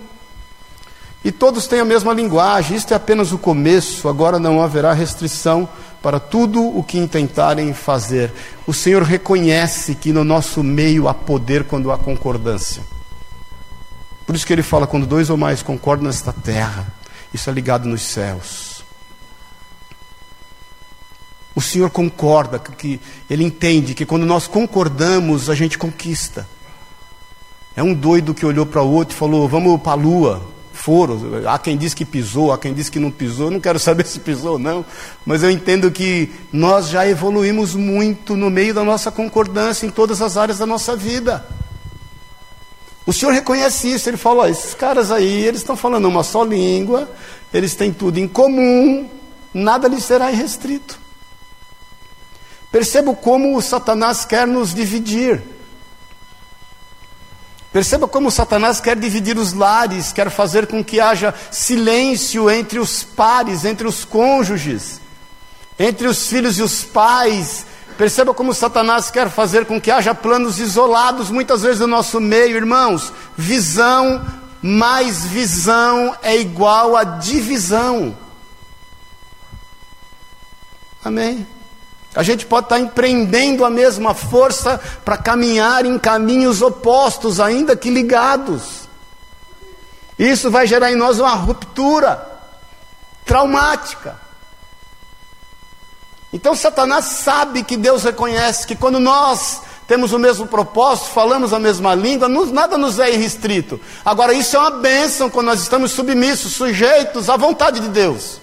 [1.22, 2.74] e todos têm a mesma linguagem.
[2.74, 5.68] Isto é apenas o começo, agora não haverá restrição
[6.04, 8.30] para tudo o que intentarem fazer.
[8.66, 12.82] O Senhor reconhece que no nosso meio há poder quando há concordância.
[14.26, 16.92] Por isso que ele fala: quando dois ou mais concordam nesta terra,
[17.32, 18.84] isso é ligado nos céus.
[21.54, 26.46] O Senhor concorda, que Ele entende que quando nós concordamos, a gente conquista.
[27.74, 30.53] É um doido que olhou para o outro e falou: Vamos para a lua
[30.84, 31.18] foram.
[31.48, 33.50] Há quem diz que pisou, há quem diz que não pisou.
[33.50, 34.84] Não quero saber se pisou ou não,
[35.24, 40.20] mas eu entendo que nós já evoluímos muito no meio da nossa concordância em todas
[40.20, 41.42] as áreas da nossa vida.
[43.06, 47.08] O Senhor reconhece isso, ele fala: esses caras aí, eles estão falando uma só língua,
[47.52, 49.08] eles têm tudo em comum,
[49.54, 50.98] nada lhes será irrestrito.
[52.70, 55.53] Percebo como o Satanás quer nos dividir.
[57.74, 63.02] Perceba como Satanás quer dividir os lares, quer fazer com que haja silêncio entre os
[63.02, 65.00] pares, entre os cônjuges,
[65.76, 67.66] entre os filhos e os pais.
[67.98, 72.56] Perceba como Satanás quer fazer com que haja planos isolados, muitas vezes no nosso meio,
[72.56, 73.12] irmãos.
[73.36, 74.24] Visão
[74.62, 78.16] mais visão é igual a divisão.
[81.04, 81.44] Amém?
[82.14, 87.90] A gente pode estar empreendendo a mesma força para caminhar em caminhos opostos, ainda que
[87.90, 88.88] ligados.
[90.18, 92.24] Isso vai gerar em nós uma ruptura
[93.24, 94.16] traumática.
[96.32, 101.58] Então Satanás sabe que Deus reconhece que quando nós temos o mesmo propósito, falamos a
[101.58, 103.80] mesma língua, nada nos é irrestrito.
[104.04, 108.40] Agora, isso é uma bênção quando nós estamos submissos, sujeitos à vontade de Deus.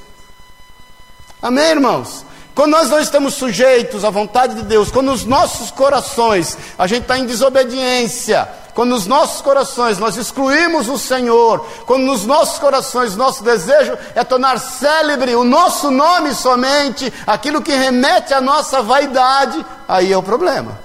[1.41, 2.23] Amém, irmãos?
[2.53, 7.03] Quando nós não estamos sujeitos à vontade de Deus, quando os nossos corações, a gente
[7.03, 13.15] está em desobediência, quando nos nossos corações nós excluímos o Senhor, quando nos nossos corações
[13.15, 19.65] nosso desejo é tornar célebre o nosso nome somente, aquilo que remete à nossa vaidade,
[19.87, 20.79] aí é o problema.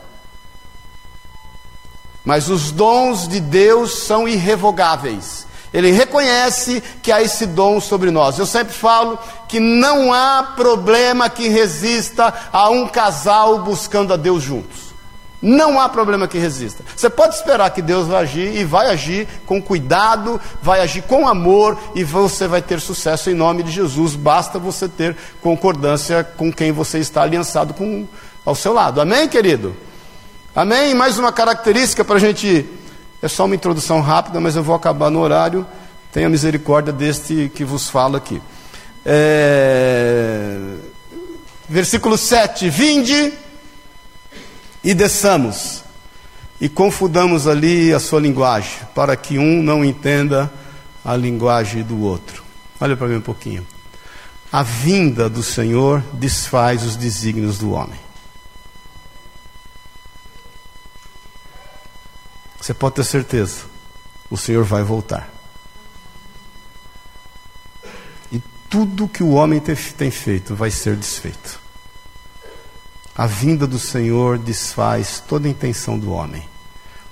[2.24, 5.45] Mas os dons de Deus são irrevogáveis.
[5.76, 8.38] Ele reconhece que há esse dom sobre nós.
[8.38, 14.42] Eu sempre falo que não há problema que resista a um casal buscando a Deus
[14.42, 14.86] juntos.
[15.42, 16.82] Não há problema que resista.
[16.96, 21.28] Você pode esperar que Deus vai agir e vai agir com cuidado, vai agir com
[21.28, 24.16] amor e você vai ter sucesso em nome de Jesus.
[24.16, 28.08] Basta você ter concordância com quem você está aliançado com
[28.46, 28.98] ao seu lado.
[28.98, 29.76] Amém, querido?
[30.54, 30.94] Amém?
[30.94, 32.66] Mais uma característica para a gente
[33.22, 35.66] é só uma introdução rápida, mas eu vou acabar no horário.
[36.12, 38.40] Tenha misericórdia deste que vos falo aqui.
[39.04, 40.58] É...
[41.68, 43.32] Versículo 7: Vinde
[44.82, 45.82] e desçamos,
[46.60, 50.50] e confundamos ali a sua linguagem, para que um não entenda
[51.04, 52.44] a linguagem do outro.
[52.80, 53.66] Olha para mim um pouquinho.
[54.52, 58.05] A vinda do Senhor desfaz os desígnios do homem.
[62.66, 63.58] Você pode ter certeza,
[64.28, 65.30] o Senhor vai voltar.
[68.32, 71.60] E tudo que o homem tem feito vai ser desfeito.
[73.16, 76.42] A vinda do Senhor desfaz toda a intenção do homem.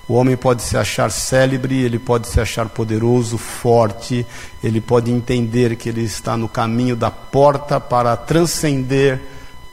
[0.08, 4.26] O homem pode se achar célebre, ele pode se achar poderoso, forte,
[4.60, 9.22] ele pode entender que ele está no caminho da porta para transcender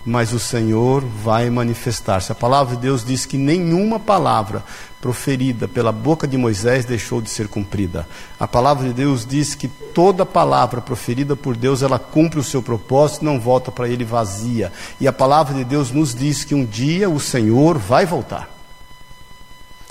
[0.06, 2.32] mas o Senhor vai manifestar-se.
[2.32, 4.64] A palavra de Deus diz que nenhuma palavra
[5.00, 8.08] proferida pela boca de Moisés deixou de ser cumprida.
[8.40, 12.62] A palavra de Deus diz que toda palavra proferida por Deus, ela cumpre o seu
[12.62, 14.72] propósito, não volta para ele vazia.
[15.00, 18.50] E a palavra de Deus nos diz que um dia o Senhor vai voltar.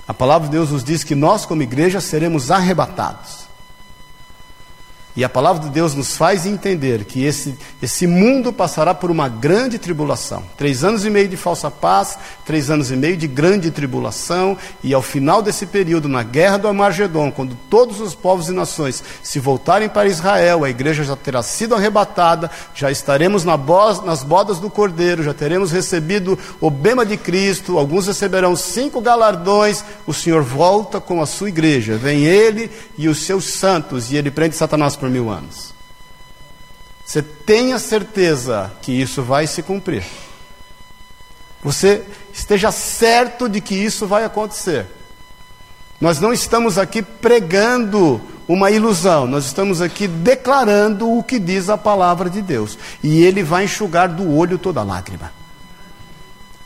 [0.07, 3.50] A palavra de Deus nos diz que nós, como igreja, seremos arrebatados.
[5.17, 9.29] E a palavra de Deus nos faz entender que esse, esse mundo passará por uma
[9.29, 10.43] grande tribulação.
[10.57, 14.95] Três anos e meio de falsa paz, três anos e meio de grande tribulação, e
[14.95, 19.39] ao final desse período, na guerra do Amargedon, quando todos os povos e nações se
[19.39, 23.61] voltarem para Israel, a igreja já terá sido arrebatada, já estaremos na
[24.05, 29.85] nas bodas do Cordeiro, já teremos recebido o bema de Cristo, alguns receberão cinco galardões,
[30.07, 34.31] o Senhor volta com a sua igreja, vem ele e os seus santos, e ele
[34.31, 35.75] prende Satanás por mil anos.
[37.05, 40.05] Você tenha certeza que isso vai se cumprir.
[41.63, 44.87] Você esteja certo de que isso vai acontecer.
[46.01, 51.77] Nós não estamos aqui pregando uma ilusão, nós estamos aqui declarando o que diz a
[51.77, 52.79] palavra de Deus.
[53.03, 55.33] E Ele vai enxugar do olho toda lágrima.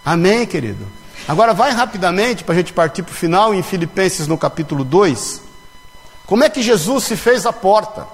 [0.05, 0.87] Amém, querido?
[1.27, 5.42] Agora vai rapidamente para a gente partir para o final, em Filipenses no capítulo 2.
[6.27, 8.07] Como é que Jesus se fez a porta?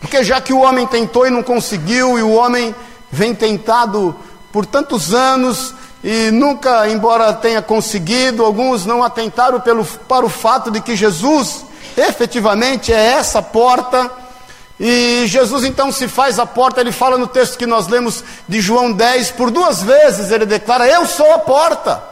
[0.00, 2.74] Porque já que o homem tentou e não conseguiu, e o homem
[3.12, 4.16] vem tentado
[4.50, 10.70] por tantos anos e nunca, embora tenha conseguido, alguns não atentaram pelo, para o fato
[10.70, 11.64] de que Jesus
[11.96, 14.10] efetivamente é essa porta.
[14.78, 18.62] E Jesus então se faz a porta, ele fala no texto que nós lemos de
[18.62, 22.09] João 10, por duas vezes ele declara: Eu sou a porta.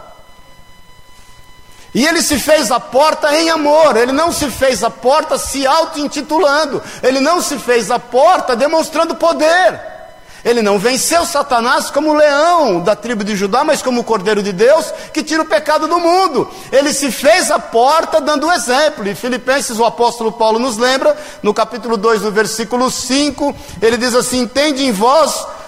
[1.98, 5.66] E ele se fez a porta em amor, ele não se fez a porta se
[5.66, 9.80] auto-intitulando, ele não se fez a porta demonstrando poder.
[10.44, 14.52] Ele não venceu Satanás como leão da tribo de Judá, mas como o cordeiro de
[14.52, 16.48] Deus que tira o pecado do mundo.
[16.70, 19.04] Ele se fez a porta dando exemplo.
[19.08, 24.14] E Filipenses, o apóstolo Paulo nos lembra, no capítulo 2, no versículo 5, ele diz
[24.14, 25.44] assim: Tende em vós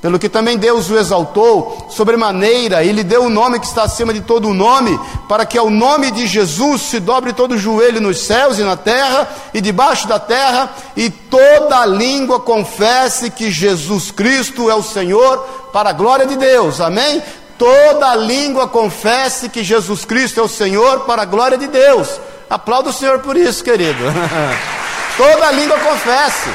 [0.00, 4.12] pelo que também Deus o exaltou sobremaneira e lhe deu o nome que está acima
[4.12, 8.00] de todo o nome, para que ao nome de Jesus se dobre todo o joelho
[8.00, 14.12] nos céus e na terra e debaixo da terra, e toda língua confesse que Jesus
[14.12, 15.38] Cristo é o Senhor,
[15.72, 16.80] para a glória de Deus.
[16.80, 17.20] Amém?
[17.58, 22.08] Toda língua confesse que Jesus Cristo é o Senhor, para a glória de Deus.
[22.48, 23.98] Aplauda o Senhor por isso, querido.
[25.18, 26.48] toda língua confesse.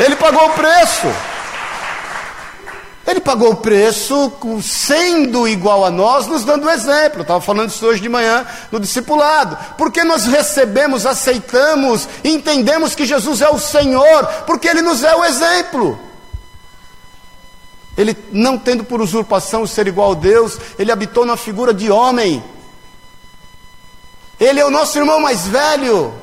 [0.00, 1.31] Ele pagou o preço.
[3.12, 7.20] Ele pagou o preço sendo igual a nós, nos dando exemplo.
[7.20, 9.58] Estava falando isso hoje de manhã no discipulado.
[9.76, 15.22] Porque nós recebemos, aceitamos, entendemos que Jesus é o Senhor, porque Ele nos é o
[15.22, 16.00] exemplo.
[17.98, 22.42] Ele, não tendo por usurpação ser igual a Deus, ele habitou na figura de homem.
[24.40, 26.14] Ele é o nosso irmão mais velho.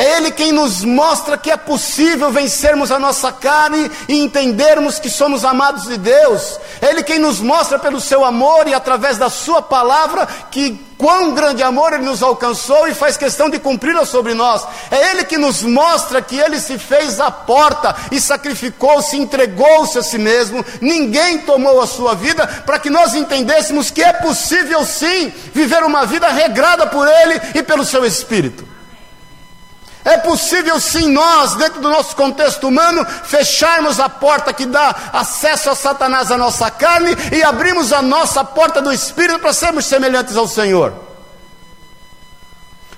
[0.00, 5.10] É Ele quem nos mostra que é possível vencermos a nossa carne e entendermos que
[5.10, 6.58] somos amados de Deus.
[6.80, 11.34] É Ele quem nos mostra pelo seu amor e através da Sua palavra que quão
[11.34, 14.66] grande amor Ele nos alcançou e faz questão de cumpri-la sobre nós.
[14.90, 20.02] É Ele que nos mostra que Ele se fez a porta e sacrificou-se, entregou-se a
[20.02, 20.64] si mesmo.
[20.80, 26.06] Ninguém tomou a sua vida para que nós entendêssemos que é possível sim viver uma
[26.06, 28.79] vida regrada por Ele e pelo seu Espírito.
[30.04, 35.70] É possível sim nós, dentro do nosso contexto humano, fecharmos a porta que dá acesso
[35.70, 40.36] a Satanás à nossa carne e abrirmos a nossa porta do Espírito para sermos semelhantes
[40.36, 40.94] ao Senhor.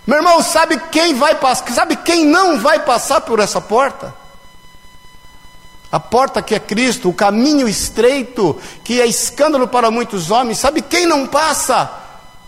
[0.06, 4.14] Meu irmão, sabe quem vai passar, sabe quem não vai passar por essa porta?
[5.90, 10.82] A porta que é Cristo, o caminho estreito, que é escândalo para muitos homens, sabe
[10.82, 11.90] quem não passa?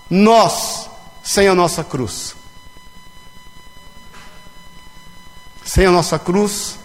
[0.09, 0.88] Nós,
[1.23, 2.35] sem a nossa cruz.
[5.64, 6.79] Sem a nossa cruz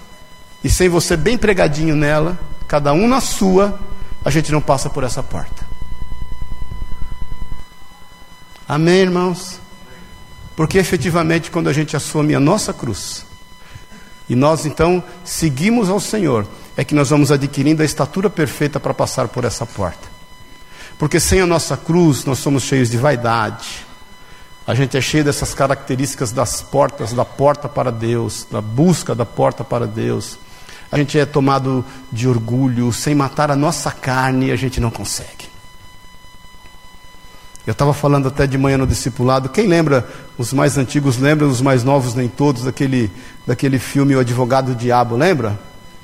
[0.63, 3.79] e sem você bem pregadinho nela, cada um na sua,
[4.23, 5.67] a gente não passa por essa porta.
[8.67, 9.59] Amém, irmãos?
[10.55, 13.25] Porque efetivamente, quando a gente assume a nossa cruz,
[14.29, 16.47] e nós então seguimos ao Senhor,
[16.77, 20.07] é que nós vamos adquirindo a estatura perfeita para passar por essa porta.
[20.97, 23.87] Porque sem a nossa cruz, nós somos cheios de vaidade,
[24.69, 29.25] a gente é cheio dessas características das portas, da porta para Deus, da busca da
[29.25, 30.37] porta para Deus.
[30.91, 35.49] A gente é tomado de orgulho, sem matar a nossa carne, a gente não consegue.
[37.65, 39.49] Eu estava falando até de manhã no discipulado.
[39.49, 40.07] Quem lembra,
[40.37, 43.11] os mais antigos lembram, os mais novos nem todos, daquele,
[43.47, 45.57] daquele filme O Advogado do Diabo, lembra?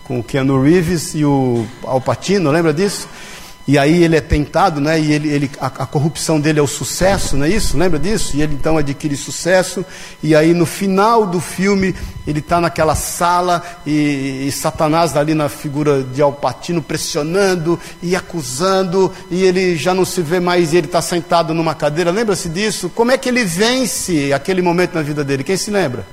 [0.05, 3.09] com o Keanu Reeves e o Alpatino, lembra disso?
[3.68, 4.99] E aí ele é tentado, né?
[4.99, 7.76] E ele, ele a, a, corrupção dele é o sucesso, não é isso?
[7.76, 8.38] Lembra disso?
[8.38, 9.84] E ele então adquire sucesso.
[10.22, 11.95] E aí no final do filme
[12.28, 19.11] ele está naquela sala e, e, Satanás ali na figura de Alpatino pressionando e acusando
[19.32, 20.72] e ele já não se vê mais.
[20.72, 22.11] E ele está sentado numa cadeira.
[22.11, 22.88] Lembra-se disso?
[22.89, 25.43] Como é que ele vence aquele momento na vida dele?
[25.43, 26.05] Quem se lembra?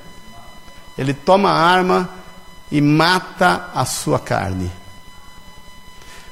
[0.96, 2.08] Ele toma a arma
[2.70, 4.72] e mata a sua carne.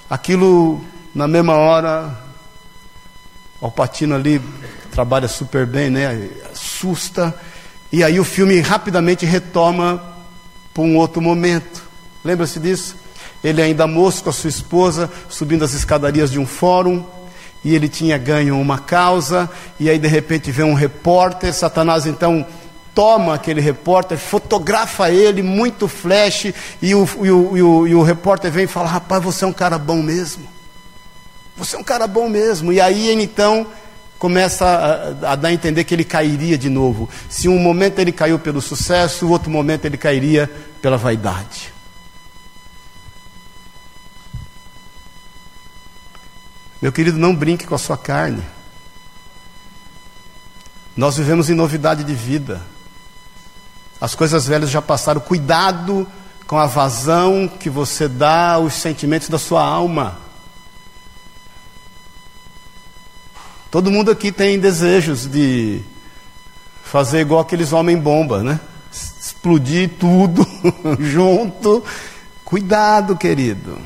[0.08, 0.82] Aquilo
[1.14, 2.16] na mesma hora,
[3.61, 4.40] o Alpatino ali
[4.90, 6.28] trabalha super bem, né?
[6.52, 7.34] Assusta.
[7.92, 10.02] E aí o filme rapidamente retoma
[10.72, 11.82] para um outro momento.
[12.24, 12.96] Lembra-se disso?
[13.42, 17.04] Ele ainda moço com a sua esposa, subindo as escadarias de um fórum,
[17.64, 22.46] e ele tinha ganho uma causa, e aí de repente vem um repórter, Satanás então
[22.94, 28.02] toma aquele repórter, fotografa ele, muito flash, e o, e o, e o, e o
[28.02, 30.59] repórter vem e fala: Rapaz, você é um cara bom mesmo.
[31.57, 32.72] Você é um cara bom mesmo.
[32.72, 33.66] E aí então
[34.18, 37.09] começa a, a, dar a entender que ele cairia de novo.
[37.28, 40.51] Se um momento ele caiu pelo sucesso, o outro momento ele cairia
[40.82, 41.72] pela vaidade.
[46.80, 48.42] Meu querido, não brinque com a sua carne.
[50.96, 52.61] Nós vivemos em novidade de vida.
[54.01, 55.20] As coisas velhas já passaram.
[55.20, 56.07] Cuidado
[56.46, 60.18] com a vazão que você dá aos sentimentos da sua alma.
[63.70, 65.80] Todo mundo aqui tem desejos de
[66.82, 68.58] fazer igual aqueles homem-bomba, né?
[68.92, 70.44] Explodir tudo
[70.98, 71.84] junto.
[72.44, 73.78] Cuidado, querido.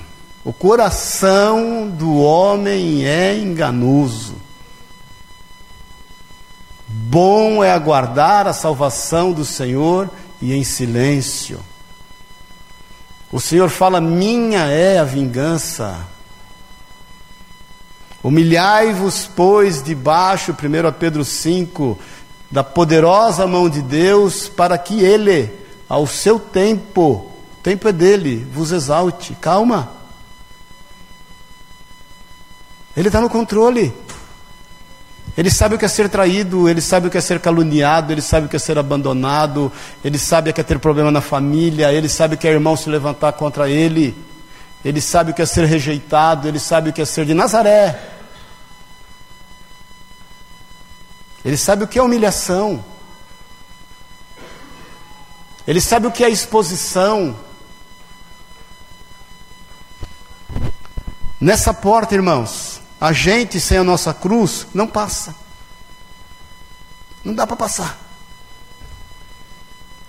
[0.43, 4.37] O coração do homem é enganoso.
[6.89, 10.09] Bom é aguardar a salvação do Senhor
[10.41, 11.61] e em silêncio.
[13.30, 16.07] O Senhor fala: Minha é a vingança,
[18.25, 21.99] Humilhai-vos, pois, debaixo, 1 Pedro 5,
[22.51, 25.53] da poderosa mão de Deus, para que Ele,
[25.87, 29.37] ao seu tempo, o tempo é dele, vos exalte.
[29.43, 29.91] Calma.
[32.97, 33.93] Ele está no controle.
[35.37, 38.22] Ele sabe o que é ser traído, ele sabe o que é ser caluniado, ele
[38.22, 39.70] sabe o que é ser abandonado,
[40.03, 42.77] ele sabe o que é ter problema na família, ele sabe o que é irmão
[42.77, 44.16] se levantar contra ele,
[44.85, 48.14] ele sabe o que é ser rejeitado, ele sabe o que é ser de Nazaré.
[51.45, 52.83] Ele sabe o que é humilhação.
[55.67, 57.39] Ele sabe o que é exposição.
[61.39, 65.35] Nessa porta, irmãos, a gente sem a nossa cruz não passa.
[67.23, 67.99] Não dá para passar.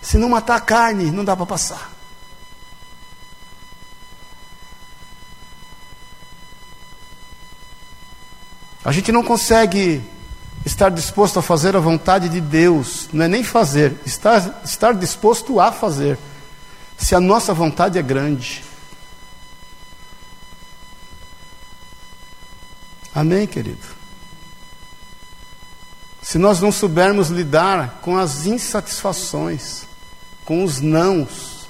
[0.01, 1.91] Se não matar a carne, não dá para passar.
[8.85, 10.14] A gente não consegue
[10.65, 15.59] estar disposto a fazer a vontade de Deus, não é nem fazer, estar, estar disposto
[15.59, 16.17] a fazer,
[16.97, 18.63] se a nossa vontade é grande.
[23.13, 23.95] Amém, querido?
[26.21, 29.83] Se nós não soubermos lidar com as insatisfações,
[30.43, 31.69] com os nãos,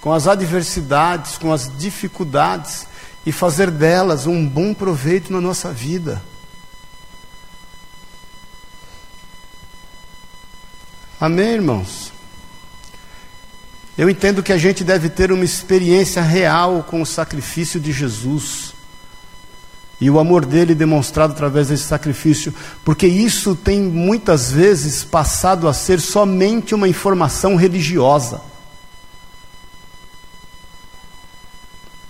[0.00, 2.86] com as adversidades, com as dificuldades,
[3.24, 6.22] e fazer delas um bom proveito na nossa vida,
[11.20, 12.12] Amém, irmãos?
[13.96, 18.74] Eu entendo que a gente deve ter uma experiência real com o sacrifício de Jesus
[19.98, 22.54] e o amor dele demonstrado através desse sacrifício,
[22.84, 28.42] porque isso tem muitas vezes passado a ser somente uma informação religiosa.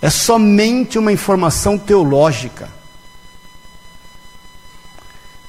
[0.01, 2.76] É somente uma informação teológica.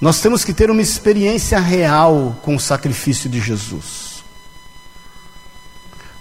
[0.01, 4.22] Nós temos que ter uma experiência real com o sacrifício de Jesus.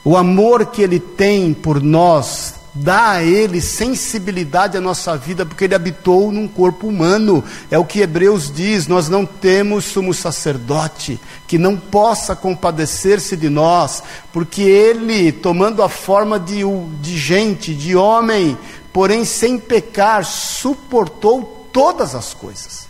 [0.04, 5.66] O amor que Ele tem por nós dá a Ele sensibilidade à nossa vida, porque
[5.66, 7.44] Ele habitou num corpo humano.
[7.70, 13.50] É o que Hebreus diz: nós não temos sumo sacerdote que não possa compadecer-se de
[13.50, 14.02] nós,
[14.32, 16.62] porque Ele, tomando a forma de,
[17.02, 18.58] de gente, de homem,
[18.94, 22.87] porém sem pecar, suportou todas as coisas.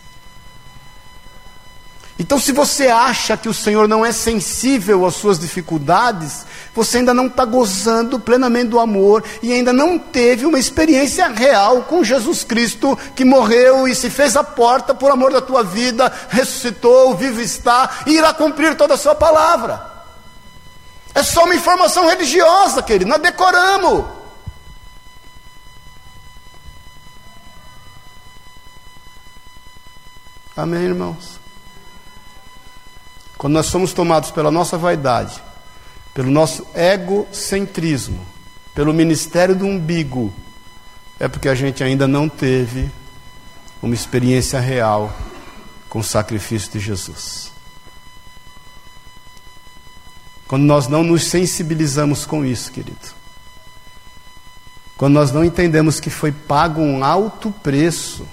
[2.18, 6.44] Então, se você acha que o Senhor não é sensível às suas dificuldades,
[6.74, 11.82] você ainda não está gozando plenamente do amor e ainda não teve uma experiência real
[11.82, 16.12] com Jesus Cristo que morreu e se fez a porta por amor da tua vida,
[16.28, 19.80] ressuscitou, vivo está e irá cumprir toda a sua palavra.
[21.14, 24.04] É só uma informação religiosa, querido, nós decoramos.
[30.56, 31.38] Amém, irmãos?
[33.38, 35.40] Quando nós somos tomados pela nossa vaidade,
[36.12, 38.26] pelo nosso egocentrismo,
[38.74, 40.34] pelo ministério do umbigo,
[41.20, 42.90] é porque a gente ainda não teve
[43.80, 45.16] uma experiência real
[45.88, 47.52] com o sacrifício de Jesus.
[50.48, 53.16] Quando nós não nos sensibilizamos com isso, querido.
[54.96, 58.26] Quando nós não entendemos que foi pago um alto preço.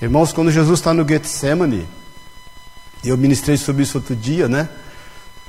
[0.00, 1.86] Irmãos, quando Jesus está no Getsemane,
[3.08, 4.68] eu ministrei sobre isso outro dia, né?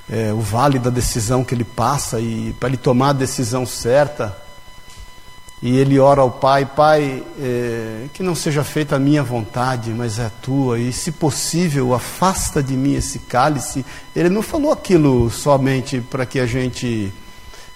[0.10, 4.36] É, o vale da decisão que ele passa e para ele tomar a decisão certa.
[5.62, 10.18] E ele ora ao Pai: Pai, é, que não seja feita a minha vontade, mas
[10.18, 13.86] é a tua, e se possível, afasta de mim esse cálice.
[14.16, 17.14] Ele não falou aquilo somente para que a gente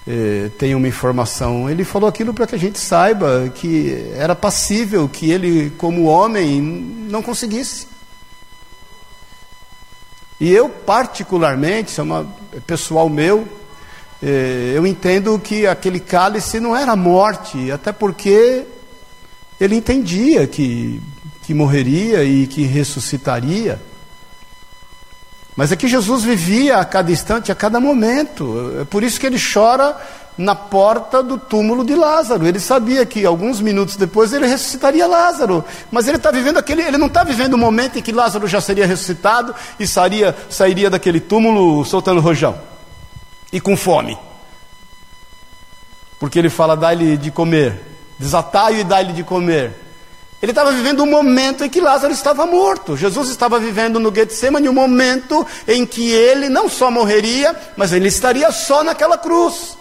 [0.08, 5.08] é, tenha uma informação, ele falou aquilo para que a gente saiba que era passível
[5.08, 7.93] que ele, como homem, não conseguisse.
[10.40, 13.48] E eu, particularmente, isso é uma é pessoal meu,
[14.22, 18.66] é, eu entendo que aquele cálice não era morte, até porque
[19.60, 21.02] ele entendia que,
[21.44, 23.82] que morreria e que ressuscitaria.
[25.56, 28.78] Mas é que Jesus vivia a cada instante, a cada momento.
[28.82, 29.96] É por isso que ele chora
[30.38, 32.48] na porta do túmulo de Lázaro.
[32.48, 35.64] Ele sabia que alguns minutos depois ele ressuscitaria Lázaro.
[35.92, 38.60] Mas ele está vivendo aquele, ele não está vivendo o momento em que Lázaro já
[38.60, 42.58] seria ressuscitado e sairia, sairia daquele túmulo soltando rojão
[43.52, 44.18] e com fome.
[46.20, 47.82] Porque ele fala, dá-lhe de comer,
[48.18, 49.74] desatai-o e dá-lhe de comer.
[50.42, 52.98] Ele estava vivendo um momento em que Lázaro estava morto.
[52.98, 58.10] Jesus estava vivendo no Getsemane um momento em que ele não só morreria, mas ele
[58.10, 59.78] estaria só naquela cruz.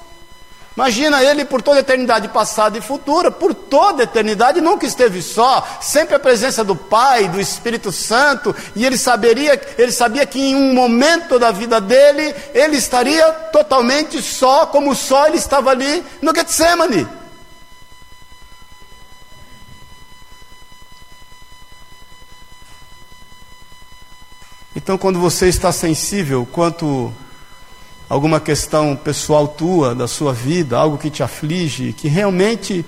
[0.74, 5.20] Imagina ele por toda a eternidade passada e futura, por toda a eternidade, nunca esteve
[5.20, 10.40] só, sempre a presença do Pai, do Espírito Santo, e ele saberia, ele sabia que
[10.40, 16.02] em um momento da vida dele, ele estaria totalmente só, como só ele estava ali
[16.22, 17.06] no Getsemane.
[24.74, 27.12] Então, quando você está sensível quanto
[28.12, 32.84] alguma questão pessoal tua, da sua vida, algo que te aflige, que realmente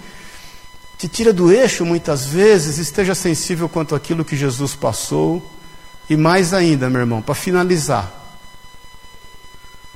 [0.99, 5.43] te tira do eixo muitas vezes, esteja sensível quanto aquilo que Jesus passou.
[6.11, 8.12] E mais ainda, meu irmão, para finalizar,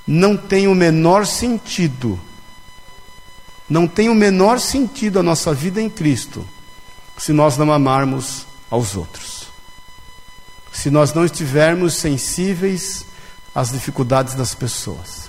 [0.06, 2.18] não tem o menor sentido,
[3.68, 6.42] não tem o menor sentido a nossa vida em Cristo
[7.18, 9.48] se nós não amarmos aos outros.
[10.72, 13.07] Se nós não estivermos sensíveis
[13.58, 15.28] as dificuldades das pessoas.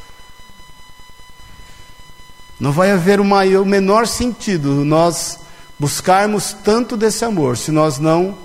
[2.59, 5.39] Não vai haver o, maior, o menor sentido nós
[5.79, 8.37] buscarmos tanto desse amor se nós não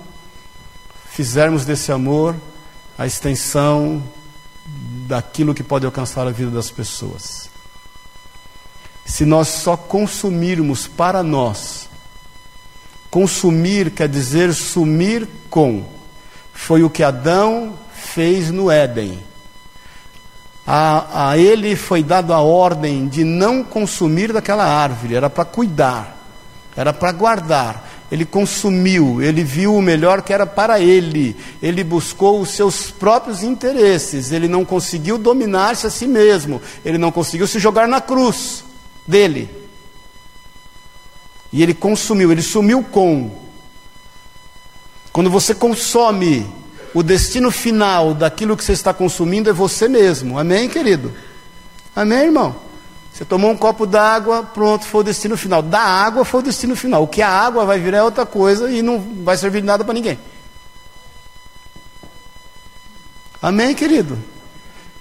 [1.11, 2.35] fizermos desse amor
[2.97, 4.03] a extensão
[5.05, 7.47] daquilo que pode alcançar a vida das pessoas.
[9.05, 11.87] Se nós só consumirmos para nós,
[13.11, 15.85] consumir quer dizer sumir com,
[16.51, 19.34] foi o que Adão fez no Éden
[20.65, 26.17] a, a ele foi dado a ordem de não consumir daquela árvore, era para cuidar,
[26.75, 27.91] era para guardar.
[28.11, 33.41] Ele consumiu, ele viu o melhor que era para ele, ele buscou os seus próprios
[33.43, 38.63] interesses, ele não conseguiu dominar-se a si mesmo, ele não conseguiu se jogar na cruz
[39.07, 39.49] dele.
[41.51, 43.31] E ele consumiu, ele sumiu com.
[45.11, 46.45] Quando você consome
[46.95, 50.39] o destino final daquilo que você está consumindo é você mesmo.
[50.39, 51.13] Amém, querido?
[51.93, 52.55] Amém, irmão?
[53.11, 55.61] Você tomou um copo d'água, pronto, foi o destino final.
[55.61, 57.03] Da água foi o destino final.
[57.03, 59.83] O que a água vai virar é outra coisa e não vai servir de nada
[59.83, 60.17] para ninguém.
[63.41, 64.17] Amém, querido?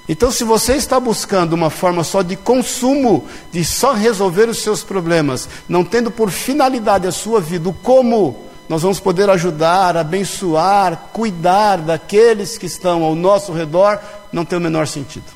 [0.09, 4.83] Então, se você está buscando uma forma só de consumo, de só resolver os seus
[4.83, 11.09] problemas, não tendo por finalidade a sua vida, o como nós vamos poder ajudar, abençoar,
[11.13, 14.01] cuidar daqueles que estão ao nosso redor,
[14.33, 15.31] não tem o menor sentido.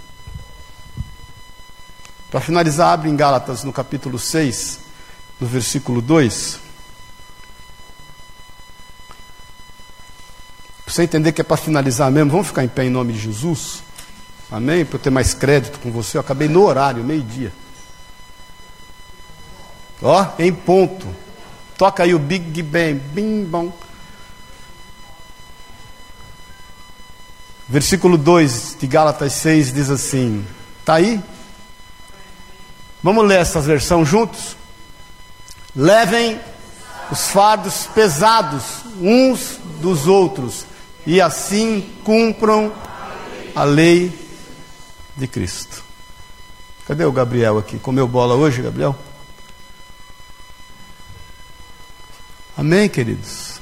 [2.30, 4.80] Para finalizar, abre em Gálatas no capítulo 6,
[5.40, 6.60] no versículo 2.
[10.84, 13.20] Para você entender que é para finalizar mesmo, vamos ficar em pé em nome de
[13.20, 13.82] Jesus?
[14.50, 14.84] Amém?
[14.84, 17.52] Para eu ter mais crédito com você, eu acabei no horário, meio-dia.
[20.02, 21.06] Ó, em ponto.
[21.78, 23.72] Toca aí o Big Bang, bim bom.
[27.68, 30.44] Versículo 2 de Gálatas 6 diz assim:
[30.80, 31.22] Está aí?
[33.00, 34.56] Vamos ler essa versão juntos?
[35.76, 36.40] Levem
[37.12, 38.64] os fardos pesados
[39.00, 40.66] uns dos outros
[41.06, 42.72] e assim cumpram
[43.54, 44.12] a lei
[45.16, 45.84] de Cristo.
[46.88, 47.78] Cadê o Gabriel aqui?
[47.78, 48.96] Comeu bola hoje, Gabriel?
[52.58, 53.60] Amém, queridos?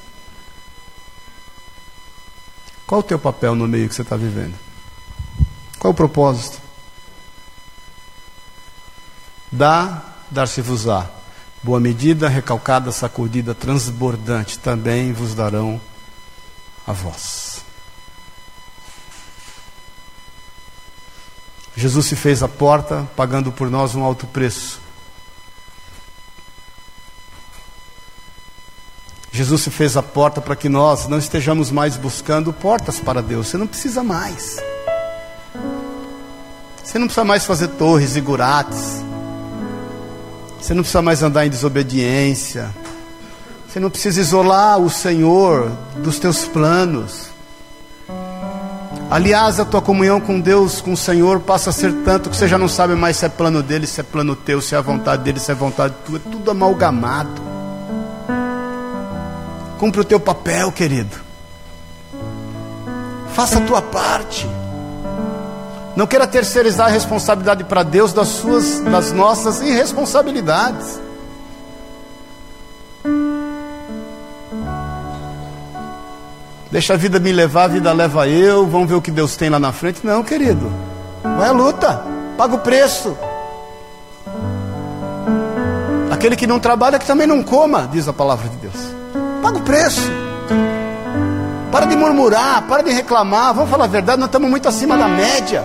[2.86, 4.54] Qual o teu papel no meio que você está vivendo?
[5.78, 6.58] Qual o propósito?
[9.52, 11.10] Dá, dar-se-vos-á.
[11.62, 15.78] Boa medida, recalcada, sacudida, transbordante, também vos darão
[16.86, 17.62] a vós.
[21.76, 24.85] Jesus se fez a porta, pagando por nós um alto preço.
[29.36, 33.48] Jesus se fez a porta para que nós não estejamos mais buscando portas para Deus.
[33.48, 34.56] Você não precisa mais.
[36.82, 39.04] Você não precisa mais fazer torres e gurates.
[40.58, 42.70] Você não precisa mais andar em desobediência.
[43.68, 47.26] Você não precisa isolar o Senhor dos teus planos.
[49.10, 52.48] Aliás, a tua comunhão com Deus, com o Senhor, passa a ser tanto que você
[52.48, 54.80] já não sabe mais se é plano dele, se é plano teu, se é a
[54.80, 56.16] vontade dele, se é a vontade tua.
[56.16, 57.55] É tudo amalgamado.
[59.78, 61.16] Cumpre o teu papel, querido.
[63.34, 64.48] Faça a tua parte.
[65.94, 71.00] Não queira terceirizar a responsabilidade para Deus das suas, das nossas irresponsabilidades.
[76.70, 79.48] Deixa a vida me levar, a vida leva eu, vamos ver o que Deus tem
[79.48, 80.04] lá na frente.
[80.04, 80.70] Não, querido.
[81.22, 82.02] Vai à luta,
[82.36, 83.16] paga o preço.
[86.10, 88.95] Aquele que não trabalha, que também não coma, diz a palavra de Deus.
[89.46, 90.10] Paga o preço.
[91.70, 93.54] Para de murmurar, para de reclamar.
[93.54, 95.64] Vamos falar a verdade, nós estamos muito acima da média.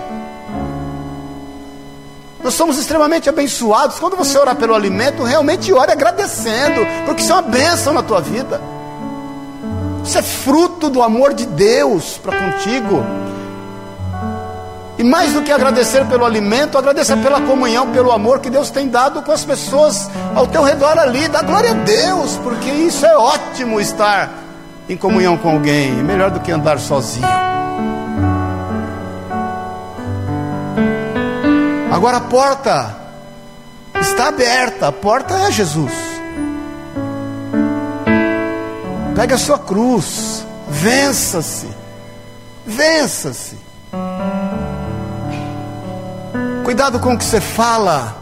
[2.44, 3.98] Nós somos extremamente abençoados.
[3.98, 8.20] Quando você orar pelo alimento, realmente ore agradecendo, porque isso é uma bênção na tua
[8.20, 8.60] vida.
[10.04, 13.04] Isso é fruto do amor de Deus para contigo.
[14.98, 18.88] E mais do que agradecer pelo alimento, agradecer pela comunhão, pelo amor que Deus tem
[18.88, 21.28] dado com as pessoas ao teu redor ali.
[21.28, 24.30] Dá glória a Deus, porque isso é ótimo estar
[24.88, 25.98] em comunhão com alguém.
[25.98, 27.26] É melhor do que andar sozinho.
[31.90, 32.96] Agora a porta
[34.00, 35.92] está aberta, a porta é Jesus.
[39.14, 41.68] Pegue a sua cruz, vença-se,
[42.66, 43.71] vença-se.
[46.72, 48.16] Cuidado com o que você fala.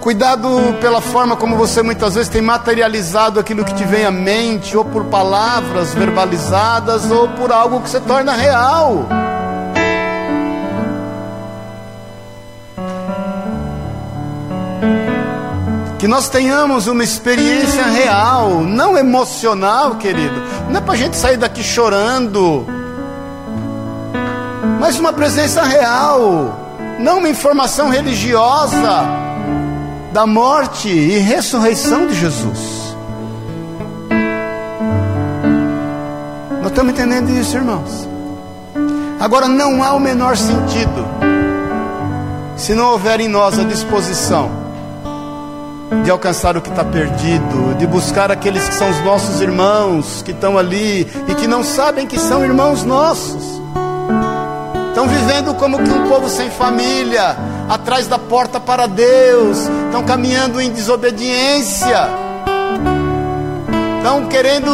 [0.00, 0.48] Cuidado
[0.80, 4.82] pela forma como você muitas vezes tem materializado aquilo que te vem à mente, ou
[4.82, 9.06] por palavras verbalizadas, ou por algo que se torna real.
[15.98, 20.42] que nós tenhamos uma experiência real, não emocional, querido.
[20.68, 22.66] Não é para a gente sair daqui chorando,
[24.82, 26.58] mas uma presença real,
[26.98, 29.04] não uma informação religiosa
[30.12, 32.96] da morte e ressurreição de Jesus.
[36.60, 38.08] Nós estamos entendendo isso, irmãos.
[39.20, 41.06] Agora, não há o menor sentido
[42.56, 44.50] se não houver em nós a disposição
[46.02, 50.32] de alcançar o que está perdido, de buscar aqueles que são os nossos irmãos que
[50.32, 53.62] estão ali e que não sabem que são irmãos nossos.
[55.02, 57.36] Estão vivendo como que um povo sem família,
[57.68, 62.08] atrás da porta para Deus, estão caminhando em desobediência,
[63.98, 64.70] estão querendo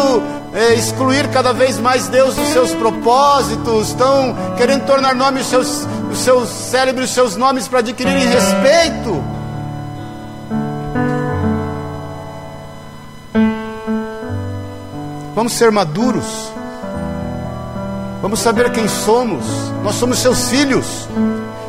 [0.52, 5.88] é, excluir cada vez mais Deus dos seus propósitos, estão querendo tornar nome os seus,
[6.12, 9.24] os seus cérebros, os seus nomes para adquirirem respeito.
[15.34, 16.57] Vamos ser maduros.
[18.20, 19.44] Vamos saber quem somos.
[19.82, 21.08] Nós somos seus filhos.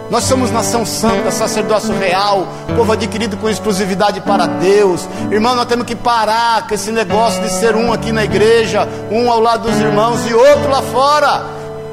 [0.10, 5.08] Nós somos nação santa, sacerdócio real, povo adquirido com exclusividade para Deus.
[5.30, 9.30] Irmão, nós temos que parar com esse negócio de ser um aqui na igreja, um
[9.30, 11.46] ao lado dos irmãos e outro lá fora.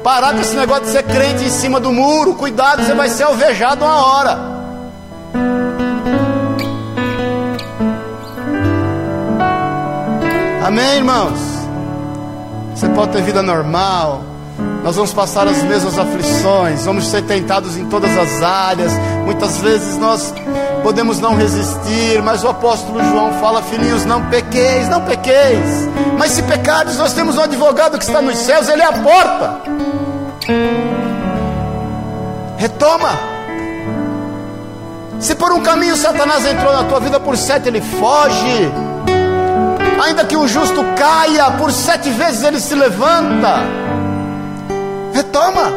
[0.03, 2.33] Parar com esse negócio de ser crente em cima do muro.
[2.33, 4.39] Cuidado, você vai ser alvejado uma hora.
[10.65, 11.39] Amém, irmãos?
[12.73, 14.36] Você pode ter vida normal.
[14.87, 18.93] Nós vamos passar as mesmas aflições, vamos ser tentados em todas as áreas.
[19.25, 20.33] Muitas vezes nós
[20.81, 25.89] podemos não resistir, mas o apóstolo João fala: Filhinhos, não pequeis, não pequeis.
[26.17, 29.59] Mas se pecados, nós temos um advogado que está nos céus, ele é a porta.
[32.55, 33.09] Retoma.
[35.19, 38.71] Se por um caminho Satanás entrou na tua vida, por sete ele foge.
[40.01, 43.86] Ainda que o justo caia, por sete vezes ele se levanta.
[45.17, 45.73] Retoma.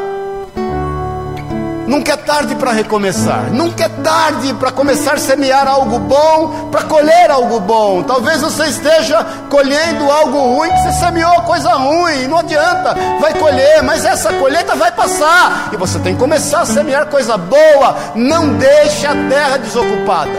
[1.87, 3.51] Nunca é tarde para recomeçar.
[3.51, 8.03] Nunca é tarde para começar a semear algo bom, para colher algo bom.
[8.03, 12.27] Talvez você esteja colhendo algo ruim, que você semeou coisa ruim.
[12.27, 15.71] Não adianta, vai colher, mas essa colheita vai passar.
[15.73, 17.97] E você tem que começar a semear coisa boa.
[18.15, 20.39] Não deixe a terra desocupada.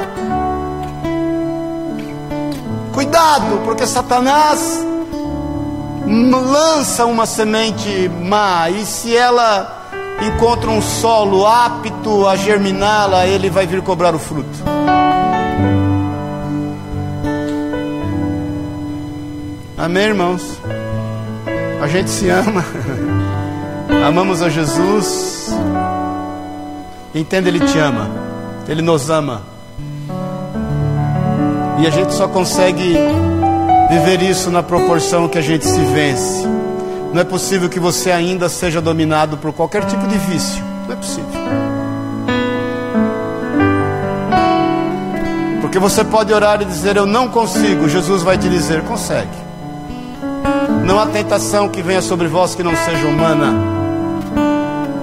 [2.93, 4.85] Cuidado, porque Satanás
[6.11, 9.81] lança uma semente má e se ela
[10.21, 14.59] encontra um solo apto a germiná-la, ele vai vir cobrar o fruto.
[19.77, 20.59] Amém, irmãos?
[21.81, 22.63] A gente se ama,
[24.07, 25.49] amamos a Jesus.
[27.15, 28.09] Entenda, Ele te ama,
[28.67, 29.41] Ele nos ama.
[31.79, 32.95] E a gente só consegue
[33.91, 36.47] viver isso na proporção que a gente se vence.
[37.13, 40.63] Não é possível que você ainda seja dominado por qualquer tipo de vício.
[40.87, 41.41] Não é possível.
[45.59, 49.27] Porque você pode orar e dizer eu não consigo, Jesus vai te dizer consegue.
[50.85, 53.53] Não há tentação que venha sobre vós que não seja humana,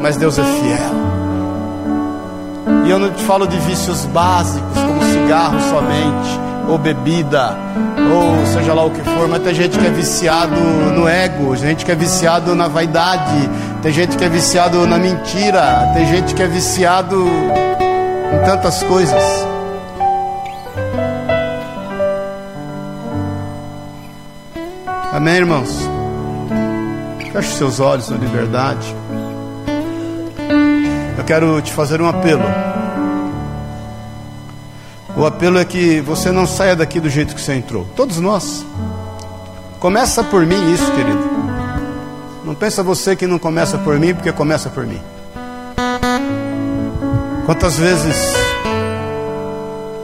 [0.01, 1.09] mas Deus é fiel.
[2.87, 7.55] E eu não te falo de vícios básicos, como cigarro somente, ou bebida,
[8.11, 10.61] ou seja lá o que for, mas tem gente que é viciado
[10.95, 13.49] no ego, gente que é viciado na vaidade,
[13.83, 17.27] tem gente que é viciado na mentira, tem gente que é viciado
[18.33, 19.23] em tantas coisas.
[25.13, 25.89] Amém, irmãos?
[27.33, 28.95] Feche seus olhos na liberdade.
[31.17, 32.68] Eu quero te fazer um apelo.
[35.19, 37.85] O apelo é que você não saia daqui do jeito que você entrou.
[37.97, 38.65] Todos nós.
[39.81, 41.19] Começa por mim isso, querido.
[42.45, 45.01] Não pensa você que não começa por mim, porque começa por mim.
[47.45, 48.33] Quantas vezes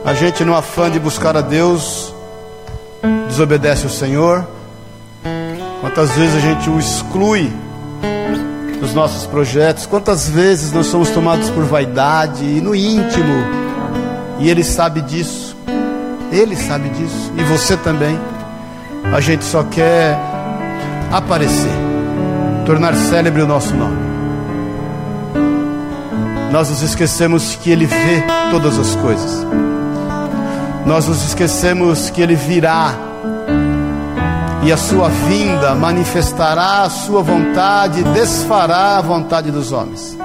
[0.05, 2.13] a gente, no afã de buscar a Deus,
[3.29, 4.45] desobedece o Senhor?
[5.81, 7.53] Quantas vezes a gente o exclui
[8.81, 9.87] dos nossos projetos?
[9.87, 13.64] Quantas vezes nós somos tomados por vaidade e no íntimo?
[14.39, 15.57] E Ele sabe disso.
[16.31, 17.33] Ele sabe disso.
[17.37, 18.19] E você também.
[19.13, 20.19] A gente só quer
[21.13, 21.71] aparecer,
[22.67, 23.97] tornar célebre o nosso nome.
[26.51, 29.47] Nós nos esquecemos que Ele vê todas as coisas.
[30.87, 32.95] Nós nos esquecemos que Ele virá
[34.65, 40.17] e a sua vinda manifestará a sua vontade, desfará a vontade dos homens.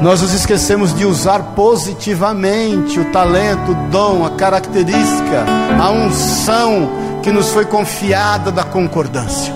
[0.00, 5.44] Nós nos esquecemos de usar positivamente o talento, o dom, a característica,
[5.78, 6.90] a unção
[7.22, 9.52] que nos foi confiada da concordância.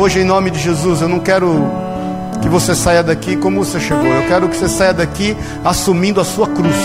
[0.00, 1.68] Hoje, em nome de Jesus, eu não quero
[2.40, 6.24] que você saia daqui como você chegou, eu quero que você saia daqui assumindo a
[6.24, 6.76] sua cruz.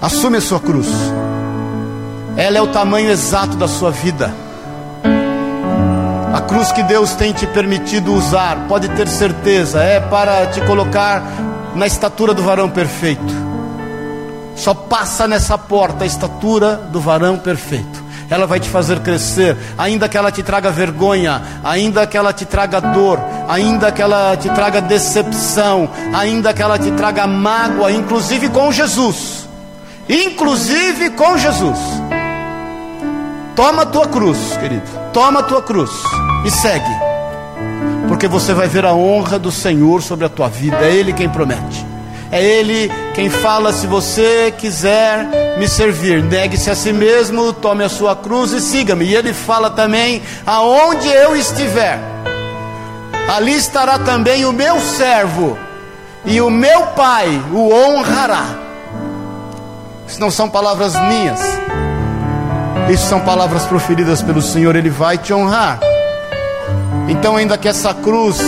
[0.00, 0.86] Assume a sua cruz,
[2.36, 4.43] ela é o tamanho exato da sua vida.
[6.48, 11.22] Cruz que Deus tem te permitido usar, pode ter certeza, é para te colocar
[11.74, 13.34] na estatura do varão perfeito.
[14.54, 18.04] Só passa nessa porta a estatura do varão perfeito.
[18.30, 22.44] Ela vai te fazer crescer, ainda que ela te traga vergonha, ainda que ela te
[22.44, 23.18] traga dor,
[23.48, 29.48] ainda que ela te traga decepção, ainda que ela te traga mágoa, inclusive com Jesus.
[30.08, 31.78] Inclusive com Jesus.
[33.56, 34.82] Toma a tua cruz, querido.
[35.12, 35.90] Toma a tua cruz
[36.44, 36.94] e segue.
[38.08, 40.76] Porque você vai ver a honra do Senhor sobre a tua vida.
[40.76, 41.84] É Ele quem promete.
[42.30, 47.88] É Ele quem fala: se você quiser me servir, negue-se a si mesmo, tome a
[47.88, 49.04] sua cruz e siga-me.
[49.04, 51.98] E Ele fala também: aonde eu estiver,
[53.28, 55.56] ali estará também o meu servo,
[56.24, 58.44] e o meu Pai o honrará.
[60.06, 61.40] Isso não são palavras minhas,
[62.90, 65.78] isso são palavras proferidas pelo Senhor, Ele vai te honrar.
[67.08, 68.38] Então, ainda que essa cruz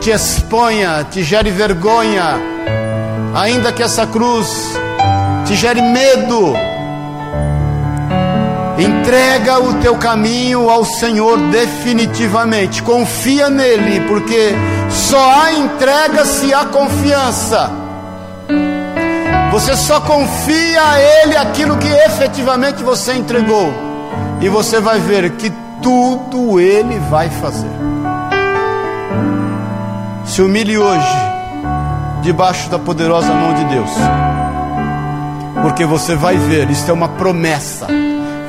[0.00, 2.38] te exponha, te gere vergonha,
[3.34, 4.48] ainda que essa cruz
[5.46, 6.54] te gere medo,
[8.78, 14.52] entrega o teu caminho ao Senhor definitivamente, confia nele, porque
[14.90, 17.70] só há entrega se há confiança.
[19.52, 23.72] Você só confia a Ele aquilo que efetivamente você entregou,
[24.40, 25.52] e você vai ver que
[25.84, 27.70] tudo Ele vai fazer.
[30.24, 31.16] Se humilhe hoje,
[32.22, 33.90] debaixo da poderosa mão de Deus,
[35.60, 37.86] Porque você vai ver, isso é uma promessa.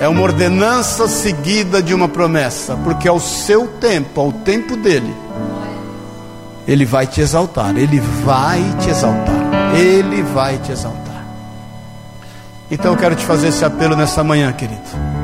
[0.01, 5.15] É uma ordenança seguida de uma promessa, porque ao seu tempo, ao tempo dele,
[6.67, 11.25] ele vai te exaltar, ele vai te exaltar, ele vai te exaltar.
[12.69, 15.14] Então eu quero te fazer esse apelo nessa manhã, querido.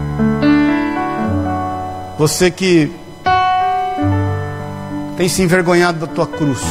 [2.21, 2.91] Você que
[5.17, 6.61] tem se envergonhado da tua cruz,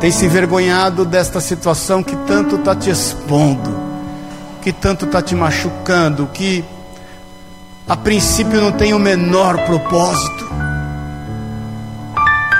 [0.00, 3.78] tem se envergonhado desta situação que tanto está te expondo,
[4.60, 6.64] que tanto está te machucando, que
[7.88, 10.50] a princípio não tem o menor propósito,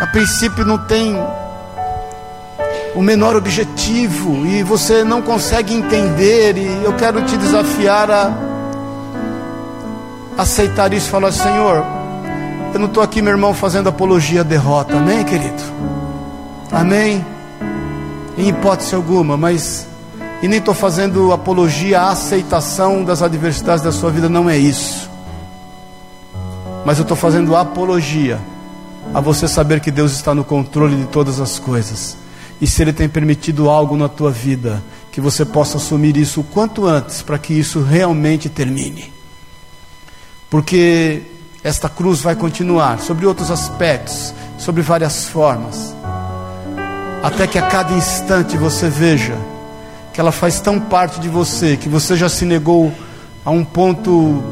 [0.01, 1.17] a princípio não tem
[2.95, 8.52] o menor objetivo e você não consegue entender, e eu quero te desafiar a
[10.37, 11.85] aceitar isso e falar: Senhor,
[12.73, 15.63] eu não estou aqui, meu irmão, fazendo apologia à derrota, amém, querido?
[16.71, 17.25] Amém?
[18.37, 19.87] Em hipótese alguma, mas
[20.43, 25.09] e nem estou fazendo apologia à aceitação das adversidades da sua vida, não é isso.
[26.85, 28.41] Mas eu estou fazendo apologia
[29.15, 32.17] a você saber que Deus está no controle de todas as coisas.
[32.61, 36.45] E se Ele tem permitido algo na tua vida, que você possa assumir isso o
[36.45, 39.13] quanto antes, para que isso realmente termine.
[40.53, 41.23] Porque
[41.65, 45.97] esta cruz vai continuar sobre outros aspectos, sobre várias formas,
[47.23, 49.35] até que a cada instante você veja
[50.13, 52.93] que ela faz tão parte de você, que você já se negou
[53.47, 54.45] a um ponto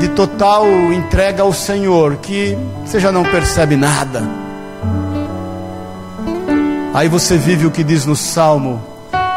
[0.00, 0.64] de total
[0.94, 4.26] entrega ao Senhor, que você já não percebe nada.
[6.94, 8.82] Aí você vive o que diz no Salmo: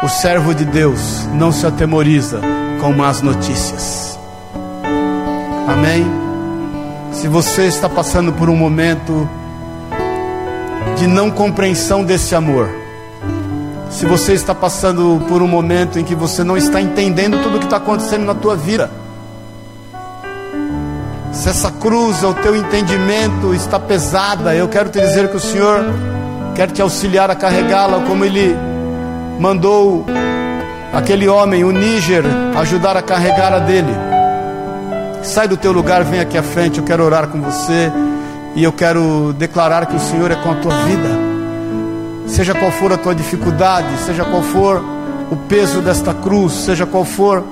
[0.02, 2.40] o servo de Deus não se atemoriza
[2.80, 4.21] com más notícias.
[5.66, 6.04] Amém?
[7.12, 9.28] Se você está passando por um momento
[10.96, 12.68] de não compreensão desse amor,
[13.90, 17.58] se você está passando por um momento em que você não está entendendo tudo o
[17.58, 18.90] que está acontecendo na tua vida,
[21.32, 25.84] se essa cruz, o teu entendimento está pesada, eu quero te dizer que o Senhor
[26.54, 28.56] quer te auxiliar a carregá-la, como Ele
[29.38, 30.04] mandou
[30.92, 32.24] aquele homem, o Níger,
[32.56, 34.11] ajudar a carregar a dele.
[35.22, 37.90] Sai do teu lugar, vem aqui à frente, eu quero orar com você
[38.54, 41.08] e eu quero declarar que o Senhor é com a tua vida.
[42.26, 44.82] Seja qual for a tua dificuldade, seja qual for
[45.30, 47.42] o peso desta cruz, seja qual for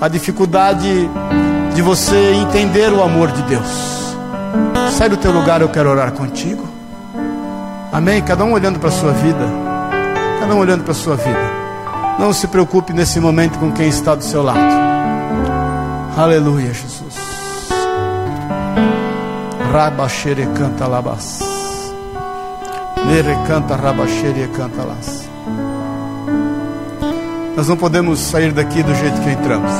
[0.00, 1.08] a dificuldade
[1.74, 4.14] de você entender o amor de Deus.
[4.90, 6.68] Sai do teu lugar, eu quero orar contigo.
[7.92, 8.22] Amém?
[8.22, 9.46] Cada um olhando para a sua vida.
[10.40, 11.50] Cada um olhando para a sua vida.
[12.18, 14.58] Não se preocupe nesse momento com quem está do seu lado.
[16.16, 17.19] Aleluia, Jesus.
[19.70, 21.38] Rabaxere canta labas.
[23.06, 25.28] Nere canta rabaxere canta las.
[27.56, 29.70] Nós não podemos sair daqui do jeito que entramos.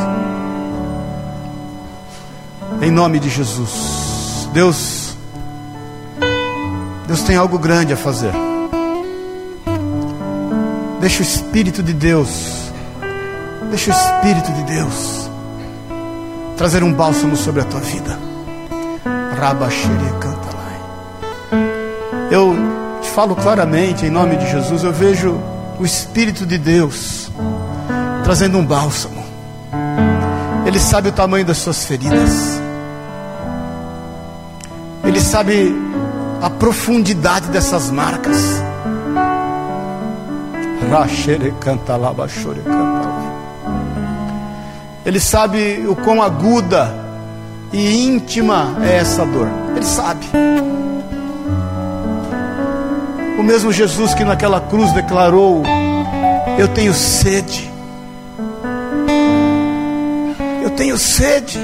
[2.80, 4.48] Em nome de Jesus.
[4.52, 5.16] Deus,
[7.08, 8.32] Deus tem algo grande a fazer.
[11.00, 12.70] Deixa o Espírito de Deus,
[13.70, 15.28] deixa o Espírito de Deus
[16.56, 18.29] trazer um bálsamo sobre a tua vida.
[22.30, 22.54] Eu
[23.00, 25.40] te falo claramente em nome de Jesus, eu vejo
[25.78, 27.30] o Espírito de Deus
[28.22, 29.24] trazendo um bálsamo.
[30.66, 32.60] Ele sabe o tamanho das suas feridas.
[35.02, 35.74] Ele sabe
[36.42, 38.36] a profundidade dessas marcas.
[45.06, 47.09] Ele sabe o quão aguda
[47.72, 49.48] e íntima é essa dor.
[49.76, 50.26] Ele sabe.
[53.38, 55.62] O mesmo Jesus que naquela cruz declarou:
[56.58, 57.70] Eu tenho sede.
[60.62, 61.58] Eu tenho sede.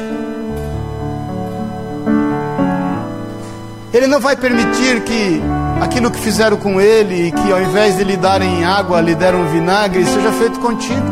[3.92, 5.42] Ele não vai permitir que
[5.80, 10.04] aquilo que fizeram com ele, que ao invés de lhe darem água, lhe deram vinagre,
[10.04, 11.06] seja feito contigo.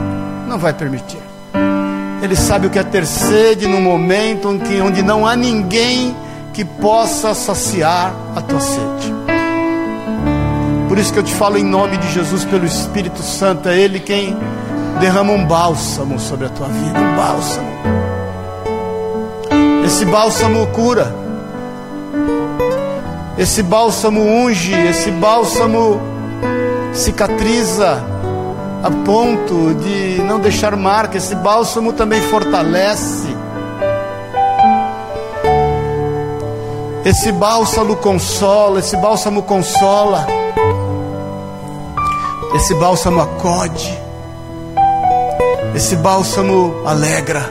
[0.46, 1.33] Não vai permitir.
[2.24, 6.16] Ele sabe o que é ter sede no momento em que, onde não há ninguém
[6.54, 9.14] que possa saciar a tua sede.
[10.88, 14.00] Por isso que eu te falo em nome de Jesus, pelo Espírito Santo, é Ele
[14.00, 14.34] quem
[15.00, 17.68] derrama um bálsamo sobre a tua vida um bálsamo.
[19.84, 21.14] Esse bálsamo cura.
[23.36, 26.00] Esse bálsamo unge, esse bálsamo
[26.90, 28.02] cicatriza
[28.84, 31.16] a ponto de não deixar marca.
[31.16, 33.34] Esse bálsamo também fortalece.
[37.02, 40.26] Esse bálsamo consola, esse bálsamo consola.
[42.54, 43.98] Esse bálsamo acode.
[45.74, 47.50] Esse bálsamo alegra.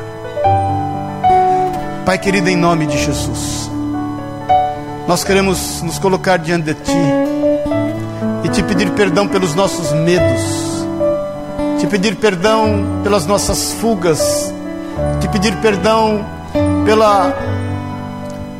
[2.06, 3.72] Pai querido, em nome de Jesus,
[5.08, 6.92] nós queremos nos colocar diante de Ti
[8.44, 10.73] e te pedir perdão pelos nossos medos,
[11.84, 14.54] te pedir perdão pelas nossas fugas,
[15.20, 16.26] te pedir perdão
[16.86, 17.36] pela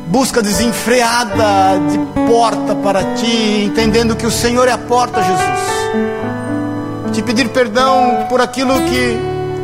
[0.08, 1.98] busca desenfreada de
[2.28, 7.14] porta para ti, entendendo que o Senhor é a porta, Jesus.
[7.14, 9.18] Te pedir perdão por aquilo que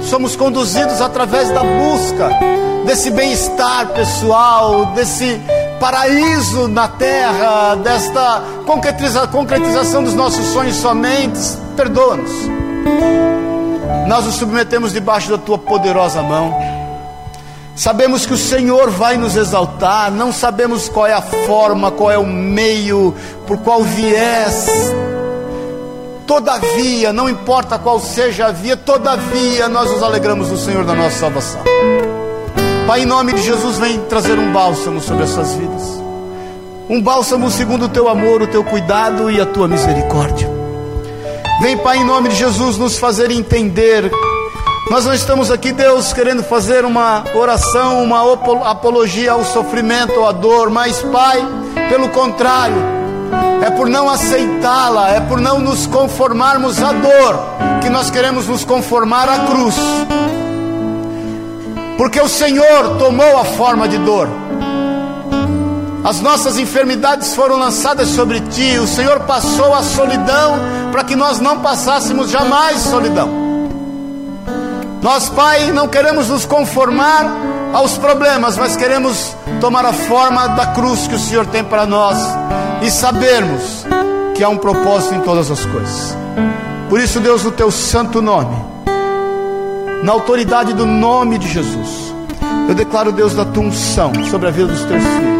[0.09, 2.31] somos conduzidos através da busca
[2.87, 5.39] desse bem-estar pessoal, desse
[5.79, 11.39] paraíso na terra, desta concretiza, concretização dos nossos sonhos somente.
[11.77, 12.49] Perdoa-nos.
[14.11, 16.53] Nós nos submetemos debaixo da tua poderosa mão.
[17.77, 22.19] Sabemos que o Senhor vai nos exaltar, não sabemos qual é a forma, qual é
[22.19, 23.15] o meio,
[23.47, 24.67] por qual viés.
[26.27, 31.17] Todavia, não importa qual seja a via, todavia nós nos alegramos no Senhor da nossa
[31.17, 31.63] salvação.
[32.89, 36.03] Pai, em nome de Jesus, vem trazer um bálsamo sobre essas vidas.
[36.89, 40.60] Um bálsamo segundo o teu amor, o teu cuidado e a tua misericórdia.
[41.61, 44.11] Vem, Pai, em nome de Jesus, nos fazer entender
[44.91, 48.25] nós não estamos aqui, Deus, querendo fazer uma oração, uma
[48.69, 51.39] apologia ao sofrimento, à dor, mas, Pai,
[51.89, 52.75] pelo contrário,
[53.63, 57.39] é por não aceitá-la, é por não nos conformarmos à dor,
[57.81, 59.77] que nós queremos nos conformar à cruz.
[61.97, 64.29] Porque o Senhor tomou a forma de dor.
[66.03, 70.59] As nossas enfermidades foram lançadas sobre ti, o Senhor passou a solidão
[70.91, 73.29] para que nós não passássemos jamais solidão.
[75.03, 77.25] Nós, Pai, não queremos nos conformar
[77.73, 82.19] aos problemas, mas queremos tomar a forma da cruz que o Senhor tem para nós
[82.83, 83.87] e sabermos
[84.35, 86.17] que há um propósito em todas as coisas.
[86.89, 88.57] Por isso, Deus, no teu santo nome,
[90.03, 92.15] na autoridade do nome de Jesus,
[92.69, 95.40] eu declaro, Deus, da tua unção sobre a vida dos teus filhos,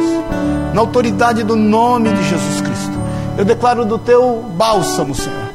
[0.73, 2.99] na autoridade do nome de Jesus Cristo,
[3.39, 5.51] eu declaro do teu bálsamo, Senhor,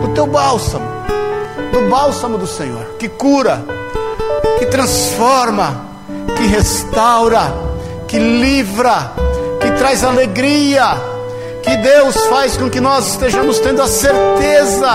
[0.00, 0.96] do teu bálsamo.
[1.72, 3.62] Do bálsamo do Senhor, que cura,
[4.58, 5.84] que transforma,
[6.36, 7.52] que restaura,
[8.06, 9.12] que livra,
[9.60, 10.96] que traz alegria,
[11.62, 14.88] que Deus faz com que nós estejamos tendo a certeza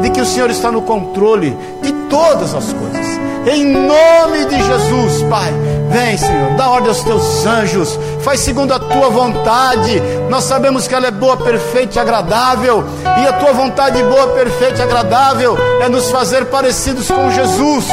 [0.00, 3.20] de que o Senhor está no controle de todas as coisas.
[3.44, 5.52] Em nome de Jesus, Pai,
[5.90, 10.00] vem, Senhor, dá ordem aos teus anjos, faz segundo a tua vontade.
[10.28, 12.84] Nós sabemos que ela é boa, perfeita e agradável,
[13.22, 17.86] e a tua vontade boa, perfeita e agradável é nos fazer parecidos com Jesus,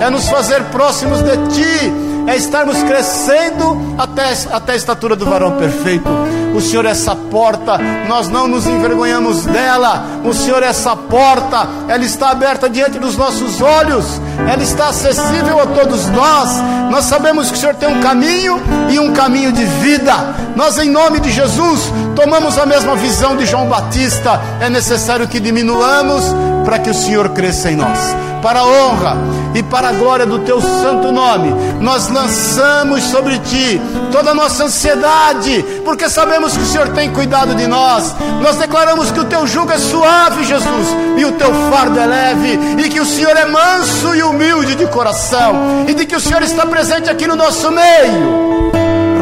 [0.00, 5.52] é nos fazer próximos de ti é estarmos crescendo até, até a estatura do varão
[5.56, 6.08] perfeito.
[6.54, 10.04] O Senhor é essa porta, nós não nos envergonhamos dela.
[10.24, 15.60] O Senhor é essa porta, ela está aberta diante dos nossos olhos, ela está acessível
[15.60, 16.50] a todos nós.
[16.90, 18.60] Nós sabemos que o Senhor tem um caminho
[18.90, 20.12] e um caminho de vida.
[20.56, 24.40] Nós, em nome de Jesus, tomamos a mesma visão de João Batista.
[24.60, 26.24] É necessário que diminuamos
[26.64, 29.16] para que o Senhor cresça em nós para a honra
[29.54, 31.52] e para a glória do teu santo nome.
[31.80, 33.80] Nós lançamos sobre ti
[34.12, 38.14] toda a nossa ansiedade, porque sabemos que o Senhor tem cuidado de nós.
[38.42, 42.58] Nós declaramos que o teu jugo é suave, Jesus, e o teu fardo é leve,
[42.78, 46.42] e que o Senhor é manso e humilde de coração, e de que o Senhor
[46.42, 48.70] está presente aqui no nosso meio.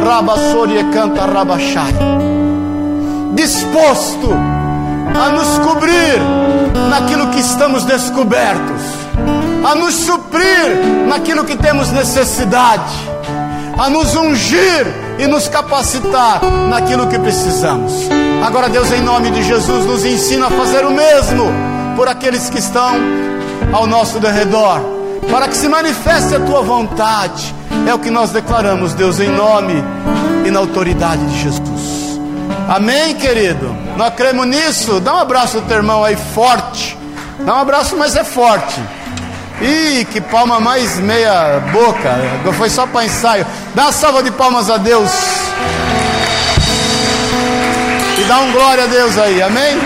[0.05, 1.93] Rabassori canta rabachai.
[3.33, 4.33] Disposto
[5.13, 6.19] a nos cobrir
[6.89, 8.98] naquilo que estamos descobertos
[9.63, 12.93] a nos suprir naquilo que temos necessidade,
[13.77, 14.87] a nos ungir
[15.17, 17.93] e nos capacitar naquilo que precisamos.
[18.45, 21.45] Agora, Deus, em nome de Jesus, nos ensina a fazer o mesmo
[21.95, 22.95] por aqueles que estão
[23.73, 24.79] ao nosso derredor,
[25.29, 27.53] para que se manifeste a tua vontade.
[27.87, 29.83] É o que nós declaramos, Deus, em nome
[30.45, 32.19] e na autoridade de Jesus.
[32.67, 33.75] Amém, querido?
[33.97, 34.99] Nós cremos nisso.
[34.99, 36.97] Dá um abraço ao teu irmão aí forte.
[37.39, 38.79] Dá um abraço, mas é forte.
[39.61, 42.17] Ih, que palma mais meia boca.
[42.53, 43.45] Foi só para ensaio.
[43.75, 45.11] Dá uma salva de palmas a Deus.
[48.17, 49.77] E dá um glória a Deus aí, amém?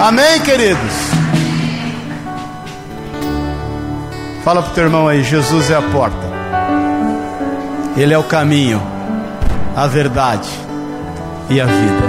[0.00, 0.92] Amém, queridos?
[4.44, 6.26] Fala pro teu irmão aí, Jesus é a porta.
[7.96, 8.80] Ele é o caminho,
[9.74, 10.48] a verdade
[11.48, 12.04] e a vida.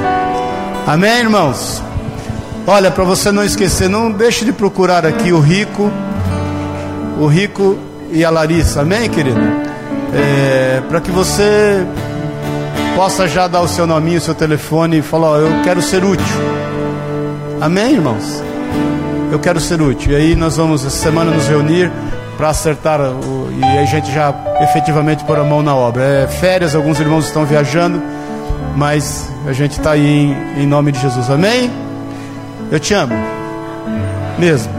[0.86, 1.82] Amém, irmãos?
[2.70, 5.90] Olha, para você não esquecer, não deixe de procurar aqui o Rico,
[7.18, 7.78] o Rico
[8.12, 9.40] e a Larissa, amém, querido?
[10.14, 11.86] É, para que você
[12.94, 16.04] possa já dar o seu nominho, o seu telefone e falar: ó, Eu quero ser
[16.04, 16.26] útil,
[17.62, 18.44] amém, irmãos?
[19.32, 20.12] eu quero ser útil.
[20.12, 21.92] E aí nós vamos essa semana nos reunir
[22.38, 26.04] para acertar o, e a gente já efetivamente pôr a mão na obra.
[26.04, 28.02] É férias, alguns irmãos estão viajando,
[28.76, 31.30] mas a gente está aí em, em nome de Jesus.
[31.30, 31.87] Amém?
[32.72, 33.16] Eu te amo.
[34.38, 34.74] Mesmo.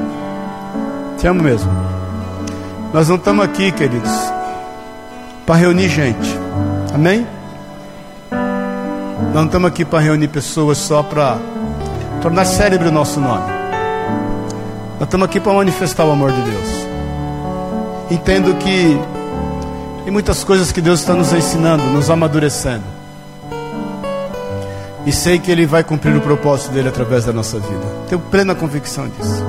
[1.18, 1.70] Te amo mesmo.
[2.92, 4.10] Nós não estamos aqui, queridos,
[5.46, 6.38] para reunir gente.
[6.94, 7.26] Amém?
[8.30, 11.38] Nós não estamos aqui para reunir pessoas só para
[12.22, 13.44] tornar cérebro o nosso nome.
[14.98, 16.68] Nós estamos aqui para manifestar o amor de Deus.
[18.10, 18.98] Entendo que
[20.04, 22.97] tem muitas coisas que Deus está nos ensinando, nos amadurecendo.
[25.08, 27.80] E sei que Ele vai cumprir o propósito dele através da nossa vida.
[28.10, 29.42] Tenho plena convicção disso.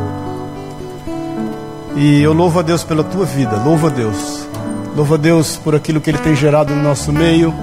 [1.97, 4.47] E eu louvo a Deus pela tua vida, louvo a Deus.
[4.95, 7.53] Louvo a Deus por aquilo que Ele tem gerado no nosso meio.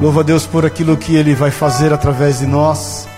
[0.00, 3.08] Louvo a Deus por aquilo que Ele vai fazer através de nós.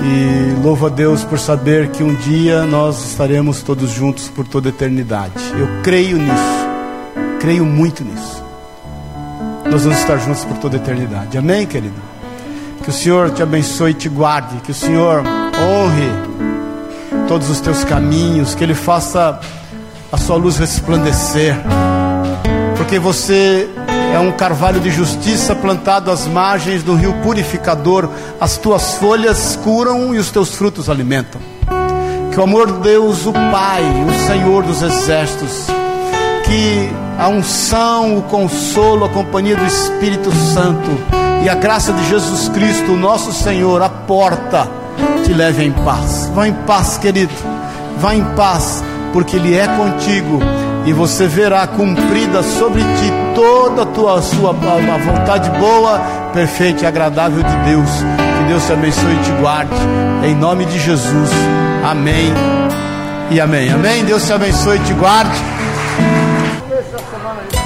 [0.00, 4.70] E louvo a Deus por saber que um dia nós estaremos todos juntos por toda
[4.70, 5.34] a eternidade.
[5.58, 6.64] Eu creio nisso.
[7.40, 8.43] Creio muito nisso.
[9.74, 11.36] Nós vamos estar juntos por toda a eternidade.
[11.36, 11.96] Amém, querido?
[12.84, 14.60] Que o Senhor te abençoe e te guarde.
[14.60, 16.08] Que o Senhor honre
[17.26, 18.54] todos os teus caminhos.
[18.54, 19.40] Que Ele faça
[20.12, 21.56] a sua luz resplandecer.
[22.76, 23.68] Porque você
[24.14, 28.08] é um carvalho de justiça plantado às margens do rio purificador.
[28.40, 31.40] As tuas folhas curam e os teus frutos alimentam.
[32.32, 35.66] Que o amor de Deus, o Pai, o Senhor dos exércitos,
[36.44, 40.90] que a unção, o consolo, a companhia do Espírito Santo
[41.42, 44.68] e a graça de Jesus Cristo, nosso Senhor, a porta,
[45.24, 46.30] te leve em paz.
[46.34, 47.32] Vá em paz, querido.
[47.98, 48.82] Vá em paz,
[49.12, 50.40] porque Ele é contigo
[50.86, 55.98] e você verá cumprida sobre ti toda a tua sua a vontade boa,
[56.32, 57.90] perfeita e agradável de Deus.
[58.38, 59.74] Que Deus te abençoe e te guarde.
[60.24, 61.30] Em nome de Jesus.
[61.82, 62.32] Amém.
[63.30, 63.72] E amém.
[63.72, 64.04] Amém.
[64.04, 65.42] Deus te abençoe e te guarde.
[66.90, 67.63] 这什么人